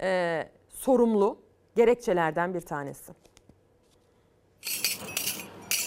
[0.00, 1.38] e, sorumlu
[1.76, 3.12] gerekçelerden bir tanesi.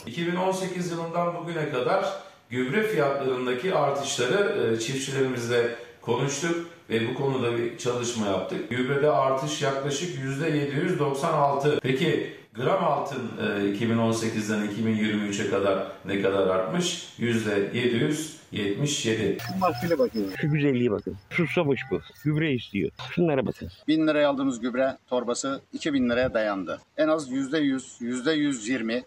[0.06, 2.06] 2018 yılından bugüne kadar
[2.56, 8.70] gübre fiyatlarındaki artışları e, çiftçilerimizle konuştuk ve bu konuda bir çalışma yaptık.
[8.70, 11.80] Gübrede artış yaklaşık %796.
[11.82, 17.08] Peki gram altın 2018'den 2023'e kadar ne kadar artmış?
[17.20, 19.38] %777.
[19.60, 20.32] Mahsule bakın.
[20.42, 21.16] Şu güzelliğe bakın.
[21.30, 22.00] Susamış bu.
[22.24, 22.92] Gübre istiyor.
[23.12, 23.70] Şunlara bakın.
[23.88, 26.80] 1000 liraya aldığımız gübre torbası 2000 liraya dayandı.
[26.98, 29.04] En az %100, %120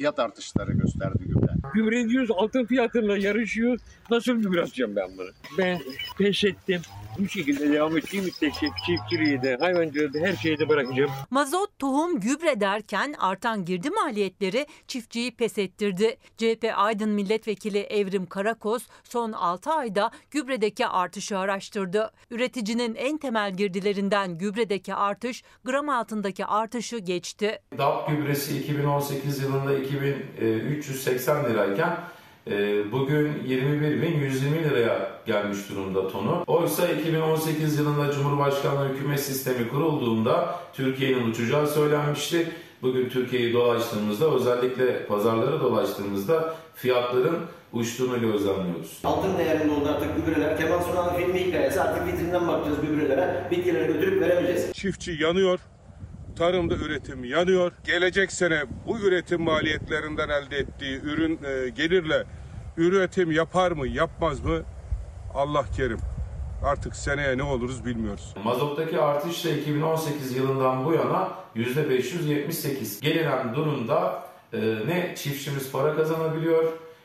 [0.00, 1.46] fiyat artışları gösterdi gübre.
[1.74, 3.78] Gübre diyoruz altın fiyatıyla yarışıyor.
[4.10, 5.28] Nasıl gübre atacağım ben bunu?
[5.58, 5.80] Ben
[6.18, 6.80] pes ettim.
[7.20, 11.10] Bu şekilde devam ettiği müddetçe çiftçiliği de hayvancılığı da her şeyi de bırakacağım.
[11.30, 16.16] Mazot, tohum, gübre derken artan girdi maliyetleri çiftçiyi pes ettirdi.
[16.38, 22.10] CHP Aydın Milletvekili Evrim Karakoz son 6 ayda gübredeki artışı araştırdı.
[22.30, 27.62] Üreticinin en temel girdilerinden gübredeki artış gram altındaki artışı geçti.
[27.78, 32.19] DAP gübresi 2018 yılında 2380 lirayken e,
[32.92, 36.44] bugün 21.120 liraya gelmiş durumda tonu.
[36.46, 42.48] Oysa 2018 yılında Cumhurbaşkanlığı hükümet sistemi kurulduğunda Türkiye'nin uçacağı söylenmişti.
[42.82, 47.38] Bugün Türkiye'yi dolaştığımızda özellikle pazarları dolaştığımızda fiyatların
[47.72, 48.98] uçtuğunu gözlemliyoruz.
[49.04, 50.58] Altın değerinde oldu artık gübreler.
[50.58, 53.44] Kemal Sunal'ın filmi hikayesi artık vitrinden bakacağız gübrelere.
[53.50, 54.72] Bitkilere götürüp veremeyeceğiz.
[54.72, 55.60] Çiftçi yanıyor.
[56.40, 57.72] Tarımda üretim yanıyor.
[57.84, 62.24] Gelecek sene bu üretim maliyetlerinden elde ettiği ürün e, gelirle
[62.76, 64.62] üretim yapar mı yapmaz mı
[65.34, 65.98] Allah kerim.
[66.64, 68.34] Artık seneye ne oluruz bilmiyoruz.
[68.44, 73.02] Mazottaki artış da 2018 yılından bu yana %578.
[73.02, 74.22] Gelinen durumda
[74.52, 76.64] e, ne çiftçimiz para kazanabiliyor,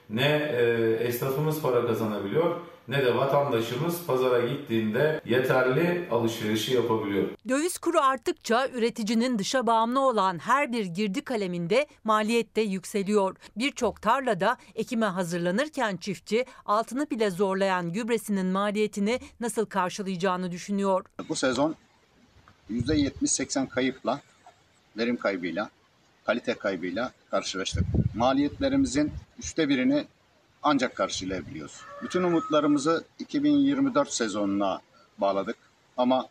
[0.10, 0.64] ne e,
[1.08, 2.56] esnafımız para kazanabiliyor,
[2.88, 7.30] ne de vatandaşımız pazara gittiğinde yeterli alışverişi yapabiliyor.
[7.50, 13.36] Döviz kuru arttıkça üreticinin dışa bağımlı olan her bir girdi kaleminde maliyet de yükseliyor.
[13.56, 21.06] Birçok tarlada ekime hazırlanırken çiftçi altını bile zorlayan gübresinin maliyetini nasıl karşılayacağını düşünüyor.
[21.30, 21.76] Bu sezon
[22.72, 24.22] %70-80 kayıpla,
[24.98, 25.70] verim kaybıyla,
[26.26, 27.84] kalite kaybıyla karşılaştık.
[28.16, 30.06] Maliyetlerimizin üçte birini
[30.66, 31.82] ancak karşılayabiliyoruz.
[32.04, 34.80] Bütün umutlarımızı 2024 sezonuna
[35.18, 35.56] bağladık
[35.98, 36.28] ama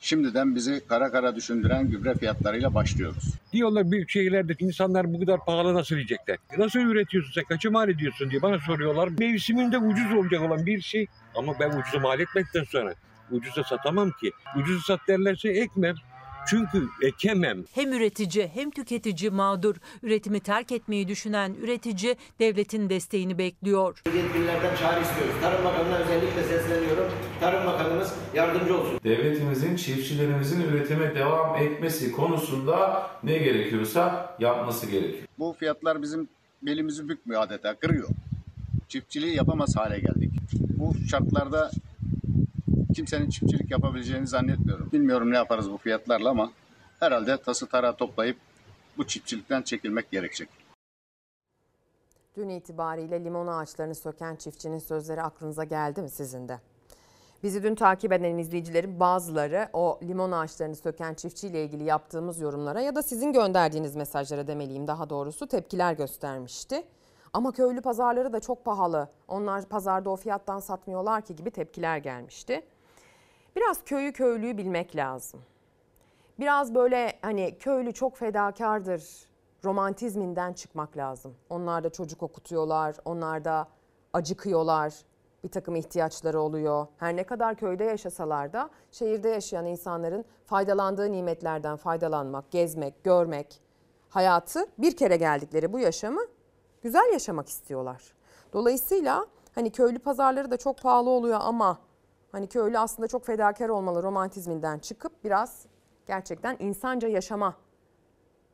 [0.00, 3.24] şimdiden bizi kara kara düşündüren gübre fiyatlarıyla başlıyoruz.
[3.52, 6.38] Diyorlar büyük şehirlerde insanlar bu kadar pahalı nasıl yiyecekler?
[6.58, 7.44] Nasıl üretiyorsun sen?
[7.44, 9.08] Kaça mal ediyorsun diye bana soruyorlar.
[9.18, 11.06] Mevsiminde ucuz olacak olan bir şey
[11.36, 12.94] ama ben ucuza mal etmekten sonra
[13.30, 14.32] ucuza satamam ki.
[14.56, 15.94] Ucuza sat derlerse ekmem.
[16.46, 17.64] Çünkü ekemem.
[17.74, 19.76] Hem üretici hem tüketici mağdur.
[20.02, 24.02] Üretimi terk etmeyi düşünen üretici devletin desteğini bekliyor.
[24.16, 25.34] Yetkililerden çağrı istiyoruz.
[25.42, 27.12] Tarım Bakanı'na özellikle sesleniyorum.
[27.40, 29.00] Tarım Bakanımız yardımcı olsun.
[29.04, 35.28] Devletimizin çiftçilerimizin üretime devam etmesi konusunda ne gerekiyorsa yapması gerekiyor.
[35.38, 36.28] Bu fiyatlar bizim
[36.62, 38.08] belimizi bükmüyor adeta, kırıyor.
[38.88, 40.30] Çiftçiliği yapamaz hale geldik.
[40.78, 41.70] Bu şartlarda
[42.94, 44.92] kimsenin çiftçilik yapabileceğini zannetmiyorum.
[44.92, 46.50] Bilmiyorum ne yaparız bu fiyatlarla ama
[47.00, 48.36] herhalde tası tarağı toplayıp
[48.98, 50.48] bu çiftçilikten çekilmek gerekecek.
[52.36, 56.60] Dün itibariyle limon ağaçlarını söken çiftçinin sözleri aklınıza geldi mi sizin de?
[57.42, 62.94] Bizi dün takip eden izleyicilerin bazıları o limon ağaçlarını söken çiftçiyle ilgili yaptığımız yorumlara ya
[62.94, 66.84] da sizin gönderdiğiniz mesajlara demeliyim daha doğrusu tepkiler göstermişti.
[67.32, 69.08] Ama köylü pazarları da çok pahalı.
[69.28, 72.62] Onlar pazarda o fiyattan satmıyorlar ki gibi tepkiler gelmişti.
[73.56, 75.40] Biraz köyü köylüyü bilmek lazım.
[76.38, 79.28] Biraz böyle hani köylü çok fedakardır
[79.64, 81.34] romantizminden çıkmak lazım.
[81.50, 83.68] Onlar da çocuk okutuyorlar, onlar da
[84.12, 84.94] acıkıyorlar,
[85.44, 86.86] bir takım ihtiyaçları oluyor.
[86.98, 93.60] Her ne kadar köyde yaşasalar da şehirde yaşayan insanların faydalandığı nimetlerden faydalanmak, gezmek, görmek,
[94.08, 96.20] hayatı bir kere geldikleri bu yaşamı
[96.82, 98.02] güzel yaşamak istiyorlar.
[98.52, 101.78] Dolayısıyla hani köylü pazarları da çok pahalı oluyor ama
[102.34, 105.66] hani köylü aslında çok fedakar olmalı romantizminden çıkıp biraz
[106.06, 107.56] gerçekten insanca yaşama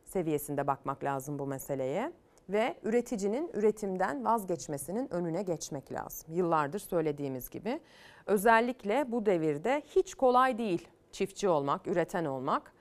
[0.05, 2.12] seviyesinde bakmak lazım bu meseleye
[2.49, 6.35] ve üreticinin üretimden vazgeçmesinin önüne geçmek lazım.
[6.35, 7.81] Yıllardır söylediğimiz gibi
[8.26, 12.72] özellikle bu devirde hiç kolay değil çiftçi olmak, üreten olmak.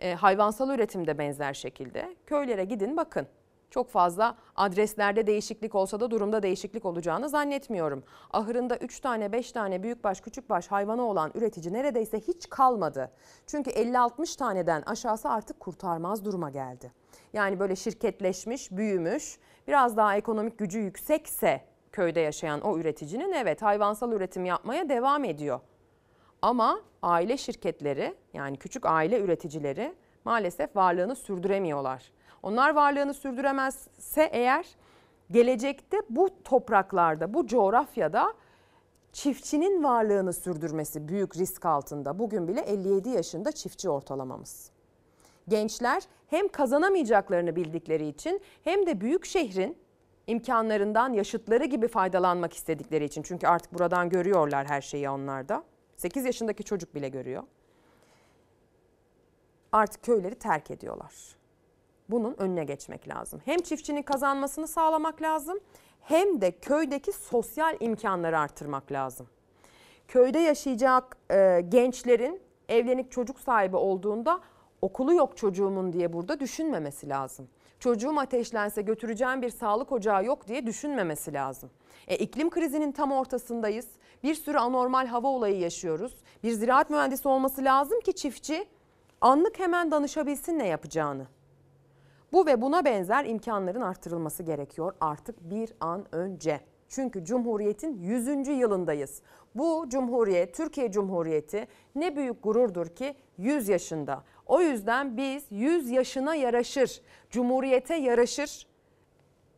[0.00, 3.26] E, hayvansal üretimde benzer şekilde köylere gidin bakın.
[3.70, 8.02] Çok fazla adreslerde değişiklik olsa da durumda değişiklik olacağını zannetmiyorum.
[8.30, 13.10] Ahırında 3 tane 5 tane büyükbaş küçükbaş hayvanı olan üretici neredeyse hiç kalmadı.
[13.46, 16.92] Çünkü 50-60 taneden aşağısı artık kurtarmaz duruma geldi.
[17.32, 24.12] Yani böyle şirketleşmiş, büyümüş, biraz daha ekonomik gücü yüksekse köyde yaşayan o üreticinin evet hayvansal
[24.12, 25.60] üretim yapmaya devam ediyor.
[26.42, 29.94] Ama aile şirketleri yani küçük aile üreticileri
[30.24, 32.12] maalesef varlığını sürdüremiyorlar.
[32.42, 34.66] Onlar varlığını sürdüremezse eğer
[35.30, 38.34] gelecekte bu topraklarda, bu coğrafyada
[39.12, 42.18] çiftçinin varlığını sürdürmesi büyük risk altında.
[42.18, 44.70] Bugün bile 57 yaşında çiftçi ortalamamız.
[45.48, 49.78] Gençler hem kazanamayacaklarını bildikleri için hem de büyük şehrin
[50.26, 53.22] imkanlarından yaşıtları gibi faydalanmak istedikleri için.
[53.22, 55.64] Çünkü artık buradan görüyorlar her şeyi onlarda.
[55.96, 57.42] 8 yaşındaki çocuk bile görüyor.
[59.72, 61.39] Artık köyleri terk ediyorlar.
[62.10, 63.40] Bunun önüne geçmek lazım.
[63.44, 65.58] Hem çiftçinin kazanmasını sağlamak lazım
[66.00, 69.26] hem de köydeki sosyal imkanları artırmak lazım.
[70.08, 74.40] köyde yaşayacak e, gençlerin evlenip çocuk sahibi olduğunda
[74.82, 77.48] okulu yok çocuğumun diye burada düşünmemesi lazım.
[77.78, 81.70] Çocuğum ateşlense götüreceğim bir sağlık ocağı yok diye düşünmemesi lazım.
[82.08, 83.88] E, iklim krizinin tam ortasındayız.
[84.22, 86.16] Bir sürü anormal hava olayı yaşıyoruz.
[86.42, 88.68] Bir ziraat mühendisi olması lazım ki çiftçi
[89.20, 91.26] anlık hemen danışabilsin ne yapacağını.
[92.32, 96.60] Bu ve buna benzer imkanların artırılması gerekiyor artık bir an önce.
[96.88, 98.48] Çünkü Cumhuriyet'in 100.
[98.48, 99.22] yılındayız.
[99.54, 104.24] Bu Cumhuriyet, Türkiye Cumhuriyeti ne büyük gururdur ki 100 yaşında.
[104.46, 107.00] O yüzden biz 100 yaşına yaraşır,
[107.30, 108.66] Cumhuriyete yaraşır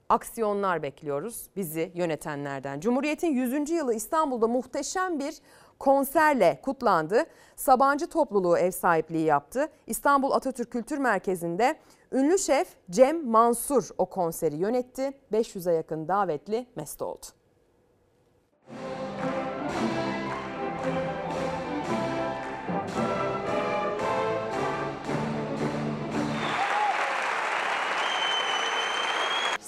[0.08, 2.80] aksiyonlar bekliyoruz bizi yönetenlerden.
[2.80, 3.70] Cumhuriyet'in 100.
[3.70, 5.34] yılı İstanbul'da muhteşem bir
[5.78, 7.24] konserle kutlandı.
[7.56, 9.68] Sabancı topluluğu ev sahipliği yaptı.
[9.86, 11.76] İstanbul Atatürk Kültür Merkezi'nde
[12.12, 15.12] ünlü şef Cem Mansur o konseri yönetti.
[15.32, 17.26] 500'e yakın davetli mest oldu.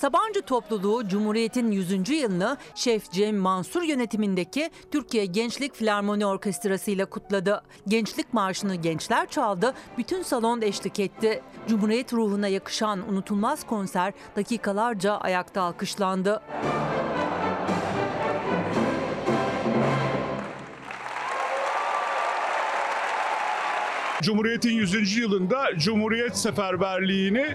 [0.05, 2.09] Sabancı topluluğu Cumhuriyet'in 100.
[2.11, 7.62] yılını Şef Cem Mansur yönetimindeki Türkiye Gençlik Filarmoni Orkestrası ile kutladı.
[7.88, 11.42] Gençlik marşını gençler çaldı, bütün salon eşlik etti.
[11.68, 16.42] Cumhuriyet ruhuna yakışan unutulmaz konser dakikalarca ayakta alkışlandı.
[24.25, 25.16] Cumhuriyet'in 100.
[25.16, 27.55] yılında Cumhuriyet Seferberliğini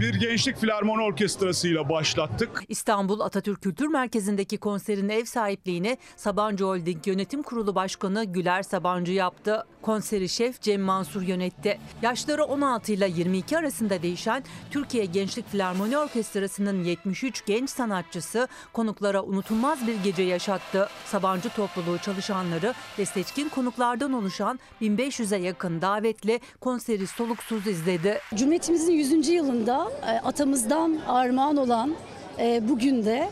[0.00, 2.62] bir gençlik filarmoni orkestrasıyla başlattık.
[2.68, 9.66] İstanbul Atatürk Kültür Merkezi'ndeki konserin ev sahipliğini Sabancı Holding Yönetim Kurulu Başkanı Güler Sabancı yaptı.
[9.82, 11.78] Konseri şef Cem Mansur yönetti.
[12.02, 19.86] Yaşları 16 ile 22 arasında değişen Türkiye Gençlik Filarmoni Orkestrası'nın 73 genç sanatçısı konuklara unutulmaz
[19.86, 20.88] bir gece yaşattı.
[21.04, 28.18] Sabancı topluluğu çalışanları ve seçkin konuklardan oluşan 1500'e yakın davetli konseri soluksuz izledi.
[28.34, 29.28] Cumhuriyetimizin 100.
[29.28, 31.94] yılında e, atamızdan armağan olan
[32.38, 33.28] e, bugün de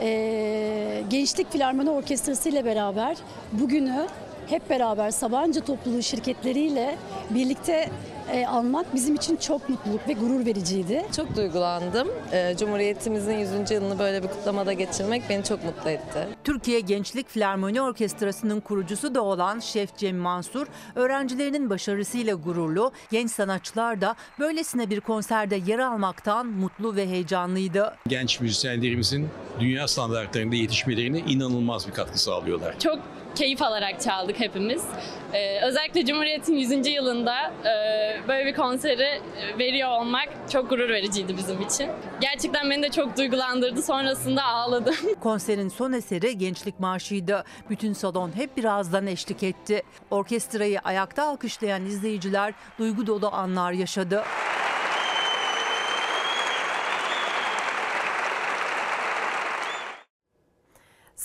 [0.00, 3.16] e, Gençlik Filarmoni Orkestrası ile beraber
[3.52, 4.06] bugünü
[4.46, 6.96] hep beraber Sabancı topluluğu şirketleriyle
[7.30, 7.90] birlikte
[8.32, 11.06] e, almak bizim için çok mutluluk ve gurur vericiydi.
[11.16, 12.08] Çok duygulandım.
[12.32, 13.70] Ee, Cumhuriyetimizin 100.
[13.70, 16.28] yılını böyle bir kutlamada geçirmek beni çok mutlu etti.
[16.44, 24.00] Türkiye Gençlik Filarmoni Orkestrası'nın kurucusu da olan Şef Cem Mansur, öğrencilerinin başarısıyla gururlu, genç sanatçılar
[24.00, 27.94] da böylesine bir konserde yer almaktan mutlu ve heyecanlıydı.
[28.08, 29.28] Genç müzisyenlerimizin
[29.60, 32.78] dünya standartlarında yetişmelerine inanılmaz bir katkı sağlıyorlar.
[32.78, 32.98] Çok
[33.38, 34.84] keyif alarak çaldık hepimiz.
[35.32, 36.86] Ee, özellikle Cumhuriyet'in 100.
[36.86, 39.20] yılında e, böyle bir konseri
[39.58, 41.90] veriyor olmak çok gurur vericiydi bizim için.
[42.20, 43.82] Gerçekten beni de çok duygulandırdı.
[43.82, 44.94] Sonrasında ağladım.
[45.20, 47.44] Konserin son eseri Gençlik Marşı'ydı.
[47.70, 49.82] Bütün salon hep birazdan eşlik etti.
[50.10, 54.22] Orkestrayı ayakta alkışlayan izleyiciler duygu dolu anlar yaşadı.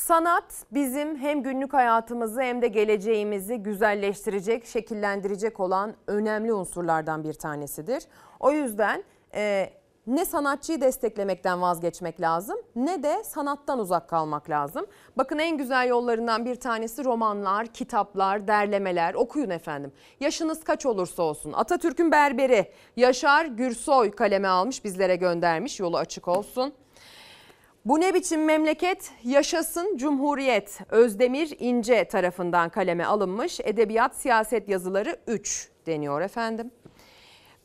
[0.04, 8.04] Sanat bizim hem günlük hayatımızı hem de geleceğimizi güzelleştirecek, şekillendirecek olan önemli unsurlardan bir tanesidir.
[8.40, 9.04] O yüzden
[9.36, 9.70] e,
[10.08, 14.86] ne sanatçıyı desteklemekten vazgeçmek lazım ne de sanattan uzak kalmak lazım.
[15.18, 19.14] Bakın en güzel yollarından bir tanesi romanlar, kitaplar, derlemeler.
[19.14, 19.92] Okuyun efendim.
[20.20, 21.54] Yaşınız kaç olursa olsun.
[21.54, 25.80] Atatürk'ün berberi Yaşar Gürsoy kaleme almış bizlere göndermiş.
[25.80, 26.74] Yolu açık olsun.
[27.86, 29.12] Bu ne biçim memleket?
[29.24, 30.80] Yaşasın Cumhuriyet.
[30.90, 36.72] Özdemir İnce tarafından kaleme alınmış Edebiyat Siyaset Yazıları 3 deniyor efendim.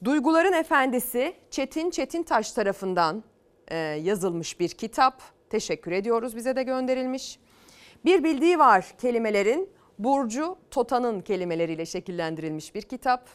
[0.04, 3.24] Duyguların Efendisi Çetin Çetintaş tarafından
[3.68, 5.22] e, yazılmış bir kitap.
[5.50, 7.38] Teşekkür ediyoruz bize de gönderilmiş.
[8.04, 13.28] Bir bildiği var kelimelerin Burcu Tota'nın kelimeleriyle şekillendirilmiş bir kitap.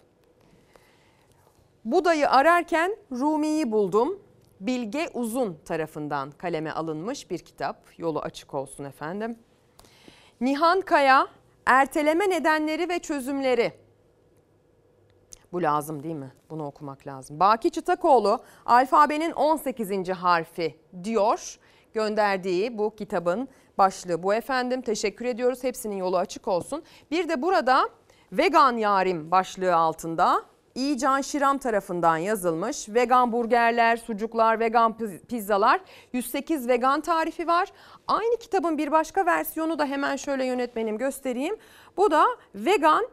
[1.85, 4.19] Budayı ararken Rumi'yi buldum.
[4.67, 7.77] Bilge Uzun tarafından kaleme alınmış bir kitap.
[7.97, 9.39] Yolu açık olsun efendim.
[10.41, 11.27] Nihan Kaya,
[11.65, 13.73] erteleme nedenleri ve çözümleri.
[15.51, 16.31] Bu lazım değil mi?
[16.49, 17.39] Bunu okumak lazım.
[17.39, 20.09] Baki Çıtakoğlu, alfabenin 18.
[20.09, 21.59] harfi diyor.
[21.93, 23.47] Gönderdiği bu kitabın
[23.77, 24.81] başlığı bu efendim.
[24.81, 25.63] Teşekkür ediyoruz.
[25.63, 26.83] Hepsinin yolu açık olsun.
[27.11, 27.89] Bir de burada
[28.31, 32.89] vegan yarim başlığı altında İcan Şiram tarafından yazılmış.
[32.89, 34.97] Vegan burgerler, sucuklar, vegan
[35.27, 35.81] pizzalar,
[36.13, 37.71] 108 vegan tarifi var.
[38.07, 41.55] Aynı kitabın bir başka versiyonu da hemen şöyle yönetmenim göstereyim.
[41.97, 43.07] Bu da vegan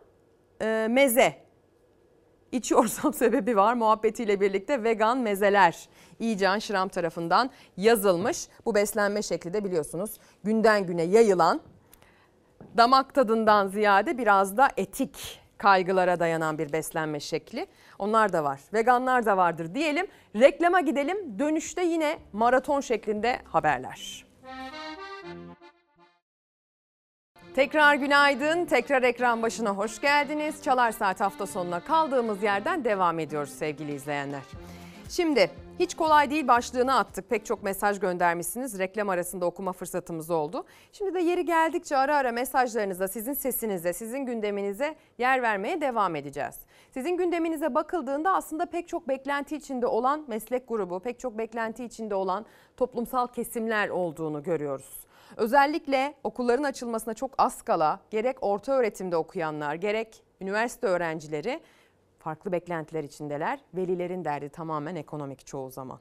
[0.62, 1.34] e, meze.
[2.52, 5.88] İçiyorsam sebebi var muhabbetiyle birlikte vegan mezeler.
[6.18, 8.48] İcan Şiram tarafından yazılmış.
[8.66, 10.11] Bu beslenme şekli de biliyorsunuz
[10.44, 11.61] günden güne yayılan
[12.76, 17.66] damak tadından ziyade biraz da etik kaygılara dayanan bir beslenme şekli.
[17.98, 18.61] Onlar da var.
[18.72, 20.06] Veganlar da vardır diyelim.
[20.36, 21.38] Reklama gidelim.
[21.38, 24.24] Dönüşte yine maraton şeklinde haberler.
[27.54, 28.64] Tekrar günaydın.
[28.64, 30.62] Tekrar ekran başına hoş geldiniz.
[30.62, 34.42] Çalar Saat hafta sonuna kaldığımız yerden devam ediyoruz sevgili izleyenler.
[35.08, 35.50] Şimdi
[35.81, 37.31] hiç kolay değil başlığını attık.
[37.31, 38.78] Pek çok mesaj göndermişsiniz.
[38.78, 40.64] Reklam arasında okuma fırsatımız oldu.
[40.93, 46.55] Şimdi de yeri geldikçe ara ara mesajlarınıza, sizin sesinize, sizin gündeminize yer vermeye devam edeceğiz.
[46.91, 52.14] Sizin gündeminize bakıldığında aslında pek çok beklenti içinde olan meslek grubu, pek çok beklenti içinde
[52.14, 55.07] olan toplumsal kesimler olduğunu görüyoruz.
[55.37, 61.61] Özellikle okulların açılmasına çok az kala gerek orta öğretimde okuyanlar gerek üniversite öğrencileri
[62.21, 63.61] farklı beklentiler içindeler.
[63.75, 65.99] Velilerin derdi tamamen ekonomik çoğu zaman.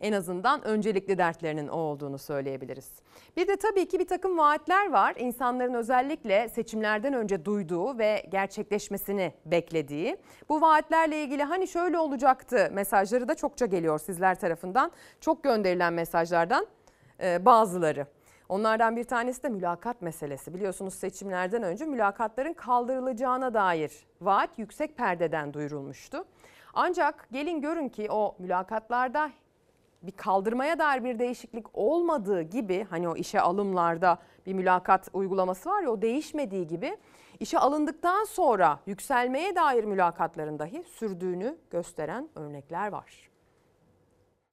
[0.00, 2.90] En azından öncelikli dertlerinin o olduğunu söyleyebiliriz.
[3.36, 5.14] Bir de tabii ki bir takım vaatler var.
[5.18, 10.16] İnsanların özellikle seçimlerden önce duyduğu ve gerçekleşmesini beklediği.
[10.48, 14.92] Bu vaatlerle ilgili hani şöyle olacaktı mesajları da çokça geliyor sizler tarafından.
[15.20, 16.66] Çok gönderilen mesajlardan
[17.20, 18.06] bazıları.
[18.48, 20.54] Onlardan bir tanesi de mülakat meselesi.
[20.54, 26.24] Biliyorsunuz seçimlerden önce mülakatların kaldırılacağına dair vaat yüksek perdeden duyurulmuştu.
[26.74, 29.30] Ancak gelin görün ki o mülakatlarda
[30.02, 35.82] bir kaldırmaya dair bir değişiklik olmadığı gibi hani o işe alımlarda bir mülakat uygulaması var
[35.82, 36.96] ya o değişmediği gibi
[37.40, 43.30] işe alındıktan sonra yükselmeye dair mülakatların dahi sürdüğünü gösteren örnekler var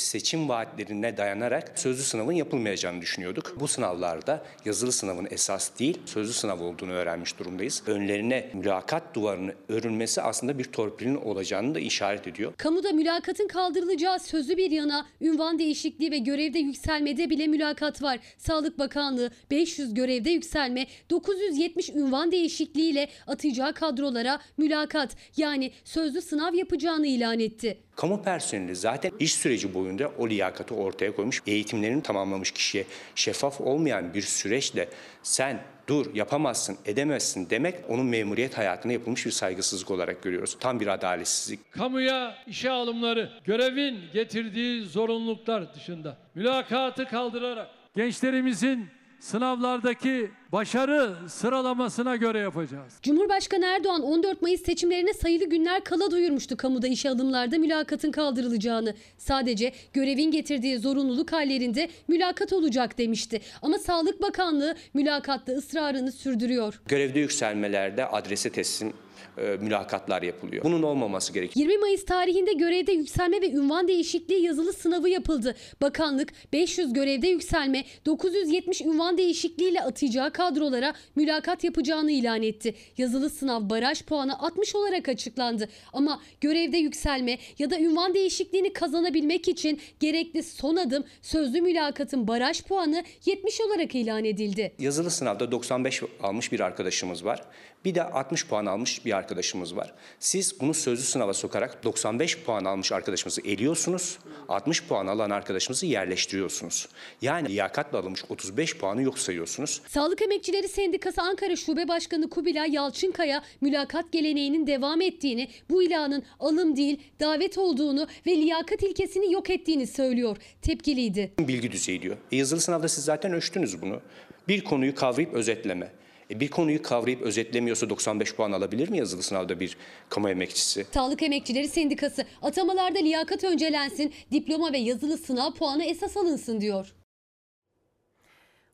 [0.03, 3.55] seçim vaatlerine dayanarak sözlü sınavın yapılmayacağını düşünüyorduk.
[3.59, 7.83] Bu sınavlarda yazılı sınavın esas değil, sözlü sınav olduğunu öğrenmiş durumdayız.
[7.87, 12.53] Önlerine mülakat duvarını örülmesi aslında bir torpilin olacağını da işaret ediyor.
[12.57, 18.19] Kamuda mülakatın kaldırılacağı sözlü bir yana ünvan değişikliği ve görevde yükselmede bile mülakat var.
[18.37, 27.07] Sağlık Bakanlığı 500 görevde yükselme, 970 ünvan değişikliğiyle atacağı kadrolara mülakat yani sözlü sınav yapacağını
[27.07, 27.77] ilan etti.
[27.95, 31.41] Kamu personeli zaten iş süreci boyunca o liyakati ortaya koymuş.
[31.47, 32.85] Eğitimlerini tamamlamış kişiye
[33.15, 34.89] şeffaf olmayan bir süreçle
[35.23, 40.57] sen dur yapamazsın edemezsin demek onun memuriyet hayatına yapılmış bir saygısızlık olarak görüyoruz.
[40.59, 41.71] Tam bir adaletsizlik.
[41.71, 48.89] Kamuya işe alımları görevin getirdiği zorunluluklar dışında mülakatı kaldırarak gençlerimizin
[49.23, 52.93] sınavlardaki başarı sıralamasına göre yapacağız.
[53.01, 58.95] Cumhurbaşkanı Erdoğan 14 Mayıs seçimlerine sayılı günler kala duyurmuştu kamuda işe alımlarda mülakatın kaldırılacağını.
[59.17, 63.41] Sadece görevin getirdiği zorunluluk hallerinde mülakat olacak demişti.
[63.61, 66.81] Ama Sağlık Bakanlığı mülakatta ısrarını sürdürüyor.
[66.87, 68.93] Görevde yükselmelerde adrese teslim
[69.37, 70.63] mülakatlar yapılıyor.
[70.63, 71.69] Bunun olmaması gerekiyor.
[71.69, 75.55] 20 Mayıs tarihinde görevde yükselme ve ünvan değişikliği yazılı sınavı yapıldı.
[75.81, 82.75] Bakanlık 500 görevde yükselme, 970 ünvan değişikliğiyle atacağı kadrolara mülakat yapacağını ilan etti.
[82.97, 85.69] Yazılı sınav baraj puanı 60 olarak açıklandı.
[85.93, 92.63] Ama görevde yükselme ya da ünvan değişikliğini kazanabilmek için gerekli son adım sözlü mülakatın baraj
[92.63, 94.73] puanı 70 olarak ilan edildi.
[94.79, 97.41] Yazılı sınavda 95 almış bir arkadaşımız var.
[97.85, 99.93] Bir de 60 puan almış bir arkadaşımız var.
[100.19, 104.19] Siz bunu sözlü sınava sokarak 95 puan almış arkadaşımızı eliyorsunuz.
[104.49, 106.89] 60 puan alan arkadaşımızı yerleştiriyorsunuz.
[107.21, 109.81] Yani liyakatla alınmış 35 puanı yok sayıyorsunuz.
[109.87, 116.75] Sağlık Emekçileri Sendikası Ankara Şube Başkanı Kubilay Yalçınkaya mülakat geleneğinin devam ettiğini, bu ilanın alım
[116.75, 120.37] değil davet olduğunu ve liyakat ilkesini yok ettiğini söylüyor.
[120.61, 121.31] Tepkiliydi.
[121.39, 122.17] Bilgi düzeyi diyor.
[122.31, 124.01] E yazılı sınavda siz zaten ölçtünüz bunu.
[124.47, 125.91] Bir konuyu kavrayıp özetleme.
[126.29, 129.77] E bir konuyu kavrayıp özetlemiyorsa 95 puan alabilir mi yazılı sınavda bir
[130.09, 130.85] kamu emekçisi?
[130.93, 136.93] Sağlık Emekçileri Sendikası atamalarda liyakat öncelensin, diploma ve yazılı sınav puanı esas alınsın diyor.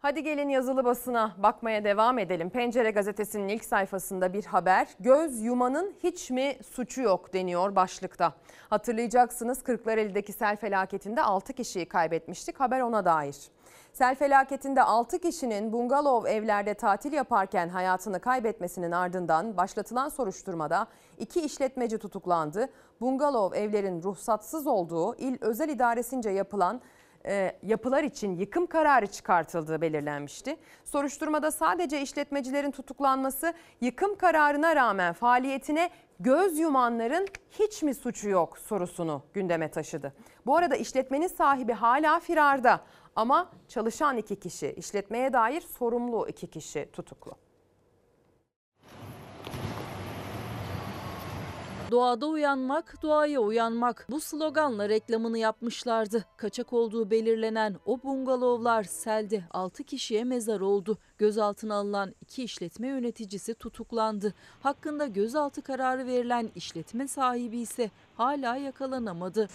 [0.01, 2.49] Hadi gelin yazılı basına bakmaya devam edelim.
[2.49, 4.87] Pencere gazetesinin ilk sayfasında bir haber.
[4.99, 8.33] Göz yumanın hiç mi suçu yok deniyor başlıkta.
[8.69, 12.59] Hatırlayacaksınız Kırklareli'deki sel felaketinde 6 kişiyi kaybetmiştik.
[12.59, 13.35] Haber ona dair.
[13.93, 20.87] Sel felaketinde 6 kişinin bungalov evlerde tatil yaparken hayatını kaybetmesinin ardından başlatılan soruşturmada
[21.17, 22.69] iki işletmeci tutuklandı.
[23.01, 26.81] Bungalov evlerin ruhsatsız olduğu il özel idaresince yapılan
[27.29, 30.55] e, yapılar için yıkım kararı çıkartıldığı belirlenmişti.
[30.85, 39.23] Soruşturmada sadece işletmecilerin tutuklanması yıkım kararına rağmen faaliyetine göz yumanların hiç mi suçu yok sorusunu
[39.33, 40.13] gündeme taşıdı.
[40.45, 42.81] Bu arada işletmenin sahibi hala firarda
[43.15, 47.48] ama çalışan iki kişi, işletmeye dair sorumlu iki kişi tutuklu.
[51.91, 54.07] Doğada uyanmak, doğaya uyanmak.
[54.09, 56.25] Bu sloganla reklamını yapmışlardı.
[56.37, 60.97] Kaçak olduğu belirlenen o bungalovlar selde 6 kişiye mezar oldu.
[61.17, 64.33] Gözaltına alınan iki işletme yöneticisi tutuklandı.
[64.63, 69.47] Hakkında gözaltı kararı verilen işletme sahibi ise hala yakalanamadı.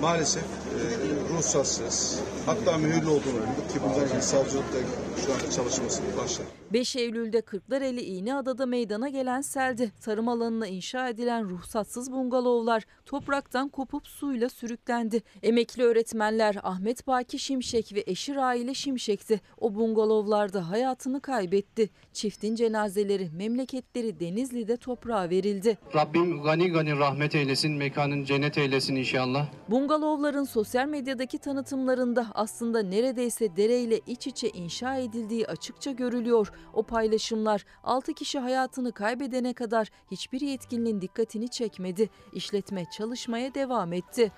[0.00, 4.78] Maalesef e, ruhsatsız, hatta mühürlü olduğunu öğrendik ki bundan sonra savcılıkta
[5.26, 6.48] şu an çalışması başladı.
[6.72, 9.92] 5 Eylül'de Kırklareli İğneada'da meydana gelen seldi.
[10.00, 15.22] Tarım alanına inşa edilen ruhsatsız bungalovlar topraktan kopup suyla sürüklendi.
[15.42, 19.40] Emekli öğretmenler Ahmet Baki Şimşek ve eşi Raile Şimşek'ti.
[19.58, 21.90] O bungalovlarda hayatını kaybetti.
[22.12, 25.78] Çiftin cenazeleri memleketleri Denizli'de toprağa verildi.
[25.94, 29.48] Rabbim gani gani rahmet eylesin, mekanın cennet eylesin inşallah.
[29.82, 36.52] Bungalovların sosyal medyadaki tanıtımlarında aslında neredeyse dereyle iç içe inşa edildiği açıkça görülüyor.
[36.74, 42.10] O paylaşımlar 6 kişi hayatını kaybedene kadar hiçbir yetkilinin dikkatini çekmedi.
[42.32, 44.32] İşletme çalışmaya devam etti.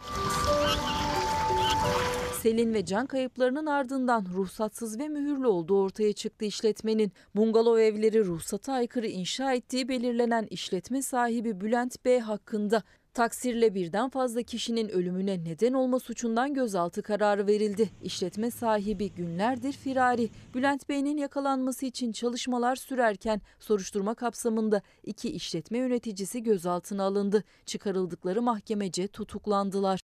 [2.42, 7.12] Selin ve can kayıplarının ardından ruhsatsız ve mühürlü olduğu ortaya çıktı işletmenin.
[7.36, 12.82] Bungalov evleri ruhsata aykırı inşa ettiği belirlenen işletme sahibi Bülent B hakkında
[13.14, 17.90] Taksirle birden fazla kişinin ölümüne neden olma suçundan gözaltı kararı verildi.
[18.02, 20.30] İşletme sahibi günlerdir firari.
[20.54, 27.44] Bülent Bey'in yakalanması için çalışmalar sürerken soruşturma kapsamında iki işletme yöneticisi gözaltına alındı.
[27.66, 30.03] Çıkarıldıkları mahkemece tutuklandılar.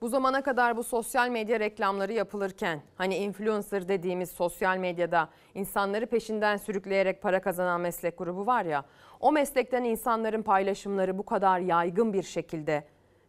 [0.00, 6.56] Bu zamana kadar bu sosyal medya reklamları yapılırken hani influencer dediğimiz sosyal medyada insanları peşinden
[6.56, 8.84] sürükleyerek para kazanan meslek grubu var ya
[9.20, 12.84] o meslekten insanların paylaşımları bu kadar yaygın bir şekilde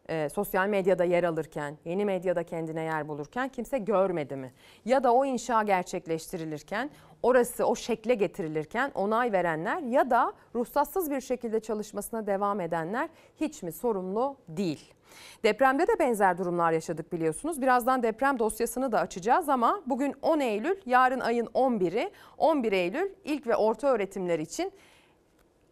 [0.10, 4.54] e, sosyal medyada yer alırken, yeni medyada kendine yer bulurken kimse görmedi mi?
[4.86, 6.90] Ya da o inşa gerçekleştirilirken,
[7.24, 13.64] orası o şekle getirilirken onay verenler ya da ruhsatsız bir şekilde çalışmasına devam edenler hiç
[13.64, 14.97] mi sorumlu değil?
[15.44, 17.62] Depremde de benzer durumlar yaşadık biliyorsunuz.
[17.62, 23.48] Birazdan deprem dosyasını da açacağız ama bugün 10 Eylül, yarın ayın 11'i, 11 Eylül ilk
[23.48, 24.72] ve orta öğretimler için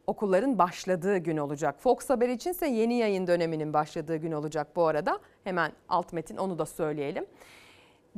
[0.07, 1.75] okulların başladığı gün olacak.
[1.79, 5.19] Fox Haber içinse yeni yayın döneminin başladığı gün olacak bu arada.
[5.43, 7.25] Hemen alt metin onu da söyleyelim.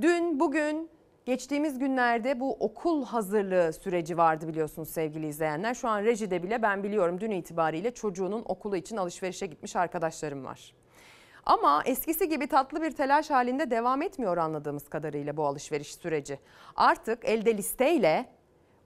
[0.02, 0.90] Dün, bugün,
[1.26, 5.74] geçtiğimiz günlerde bu okul hazırlığı süreci vardı biliyorsunuz sevgili izleyenler.
[5.74, 10.74] Şu an rejide bile ben biliyorum dün itibariyle çocuğunun okulu için alışverişe gitmiş arkadaşlarım var.
[11.48, 16.40] Ama eskisi gibi tatlı bir telaş halinde devam etmiyor anladığımız kadarıyla bu alışveriş süreci.
[16.76, 18.30] Artık elde listeyle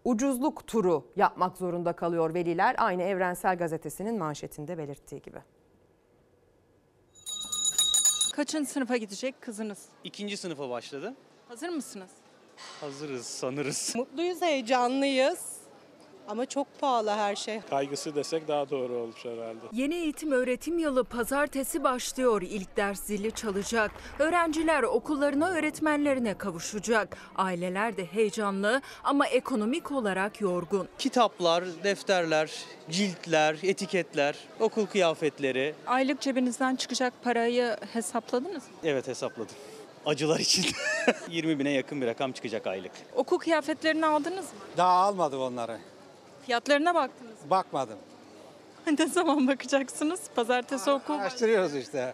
[0.05, 2.75] ucuzluk turu yapmak zorunda kalıyor veliler.
[2.77, 5.39] Aynı Evrensel Gazetesi'nin manşetinde belirttiği gibi.
[8.35, 9.85] Kaçıncı sınıfa gidecek kızınız?
[10.03, 11.13] İkinci sınıfa başladı.
[11.47, 12.11] Hazır mısınız?
[12.81, 13.93] Hazırız sanırız.
[13.95, 15.50] Mutluyuz, heyecanlıyız.
[16.27, 17.59] Ama çok pahalı her şey.
[17.69, 19.59] Kaygısı desek daha doğru olmuş herhalde.
[19.73, 22.41] Yeni eğitim öğretim yılı pazartesi başlıyor.
[22.41, 23.91] İlk ders zili çalacak.
[24.19, 27.17] Öğrenciler okullarına öğretmenlerine kavuşacak.
[27.35, 30.87] Aileler de heyecanlı ama ekonomik olarak yorgun.
[30.99, 32.51] Kitaplar, defterler,
[32.89, 35.75] ciltler, etiketler, okul kıyafetleri.
[35.87, 38.73] Aylık cebinizden çıkacak parayı hesapladınız mı?
[38.83, 39.55] Evet hesapladım.
[40.05, 40.65] Acılar için
[41.29, 42.91] 20 bine yakın bir rakam çıkacak aylık.
[43.15, 44.59] Okul kıyafetlerini aldınız mı?
[44.77, 45.77] Daha almadım onları.
[46.51, 47.49] Fiyatlarına baktınız?
[47.49, 47.97] Bakmadım.
[48.99, 50.19] ne zaman bakacaksınız?
[50.35, 51.13] Pazartesi okul.
[51.13, 52.13] Araştırıyoruz işte.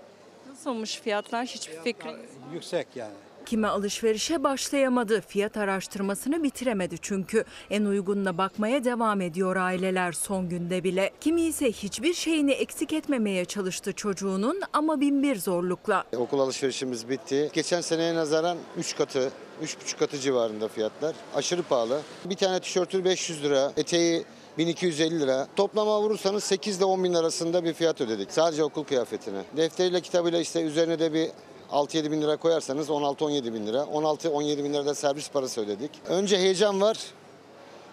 [0.50, 1.46] Nasıl olmuş fiyatlar?
[1.46, 2.16] Hiçbir fikrim.
[2.54, 3.14] Yüksek yani.
[3.48, 7.44] Kime alışverişe başlayamadı, fiyat araştırmasını bitiremedi çünkü.
[7.70, 11.12] En uygununa bakmaya devam ediyor aileler son günde bile.
[11.22, 16.04] Kimi ise hiçbir şeyini eksik etmemeye çalıştı çocuğunun ama binbir zorlukla.
[16.18, 17.50] Okul alışverişimiz bitti.
[17.54, 19.32] Geçen seneye nazaran 3 katı,
[19.64, 21.16] 3,5 katı civarında fiyatlar.
[21.36, 22.02] Aşırı pahalı.
[22.26, 24.24] Bir tane tişörtü 500 lira, eteği
[24.58, 25.48] 1250 lira.
[25.56, 28.32] Toplama vurursanız 8 ile 10 bin arasında bir fiyat ödedik.
[28.32, 29.42] Sadece okul kıyafetine.
[29.58, 31.30] Defteriyle kitabıyla işte üzerine de bir
[31.72, 33.78] 6-7 bin lira koyarsanız 16-17 bin lira.
[33.78, 35.92] 16-17 bin lira da servis parası ödedik.
[36.08, 36.98] Önce heyecan var.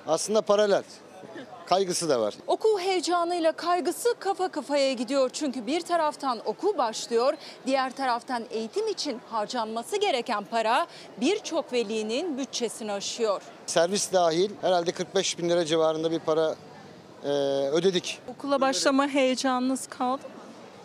[0.07, 0.83] Aslında paralel.
[1.67, 2.35] Kaygısı da var.
[2.47, 5.31] Okul heyecanıyla kaygısı kafa kafaya gidiyor.
[5.33, 7.35] Çünkü bir taraftan okul başlıyor,
[7.67, 10.87] diğer taraftan eğitim için harcanması gereken para
[11.21, 13.43] birçok velinin bütçesini aşıyor.
[13.67, 16.55] Servis dahil herhalde 45 bin lira civarında bir para
[17.25, 17.29] e,
[17.69, 18.19] ödedik.
[18.29, 20.34] Okula başlama heyecanınız kaldı mı?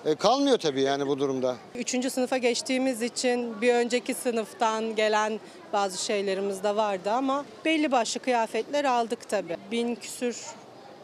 [0.06, 1.56] E, kalmıyor tabii yani bu durumda.
[1.76, 5.40] Üçüncü sınıfa geçtiğimiz için bir önceki sınıftan gelen
[5.74, 9.58] bazı şeylerimiz de vardı ama belli başlı kıyafetler aldık tabii.
[9.72, 10.46] Bin küsür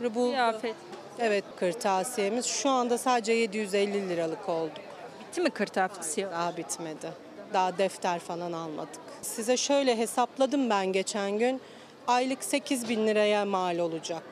[0.02, 0.32] buldu.
[0.32, 0.76] Kıyafet.
[1.20, 4.72] Evet kırtasiyemiz şu anda sadece 750 liralık oldu.
[5.20, 6.32] Bitti mi kırtasiye?
[6.32, 7.12] Daha bitmedi.
[7.54, 9.02] Daha defter falan almadık.
[9.22, 11.62] Size şöyle hesapladım ben geçen gün.
[12.08, 14.24] Aylık 8 bin liraya mal olacak.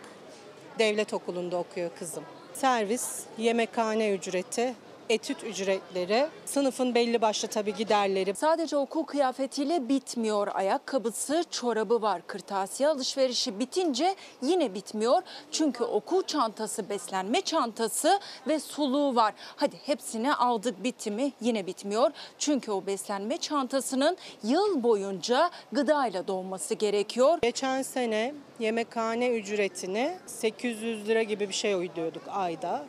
[0.80, 2.24] Devlet okulunda okuyor kızım.
[2.54, 4.74] Servis, yemekhane ücreti,
[5.10, 8.36] etüt ücretleri, sınıfın belli başlı tabii giderleri.
[8.36, 10.48] Sadece okul kıyafetiyle bitmiyor.
[10.54, 12.22] Ayakkabısı, çorabı var.
[12.28, 15.22] Kırtasiye alışverişi bitince yine bitmiyor.
[15.52, 19.34] Çünkü okul çantası, beslenme çantası ve suluğu var.
[19.56, 22.12] Hadi hepsini aldık bitti mi yine bitmiyor.
[22.40, 27.40] Çünkü o beslenme çantasının yıl boyunca gıdayla dolması gerekiyor.
[27.42, 32.86] Geçen sene yemekhane ücretini 800 lira gibi bir şey ödüyorduk ayda.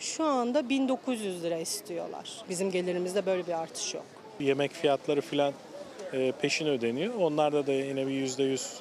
[0.00, 2.44] Şu anda 1900 lira istiyorlar.
[2.48, 4.04] Bizim gelirimizde böyle bir artış yok.
[4.40, 5.52] Yemek fiyatları filan
[6.12, 7.14] e, peşin ödeniyor.
[7.14, 8.80] Onlarda da yine bir yüzde yüz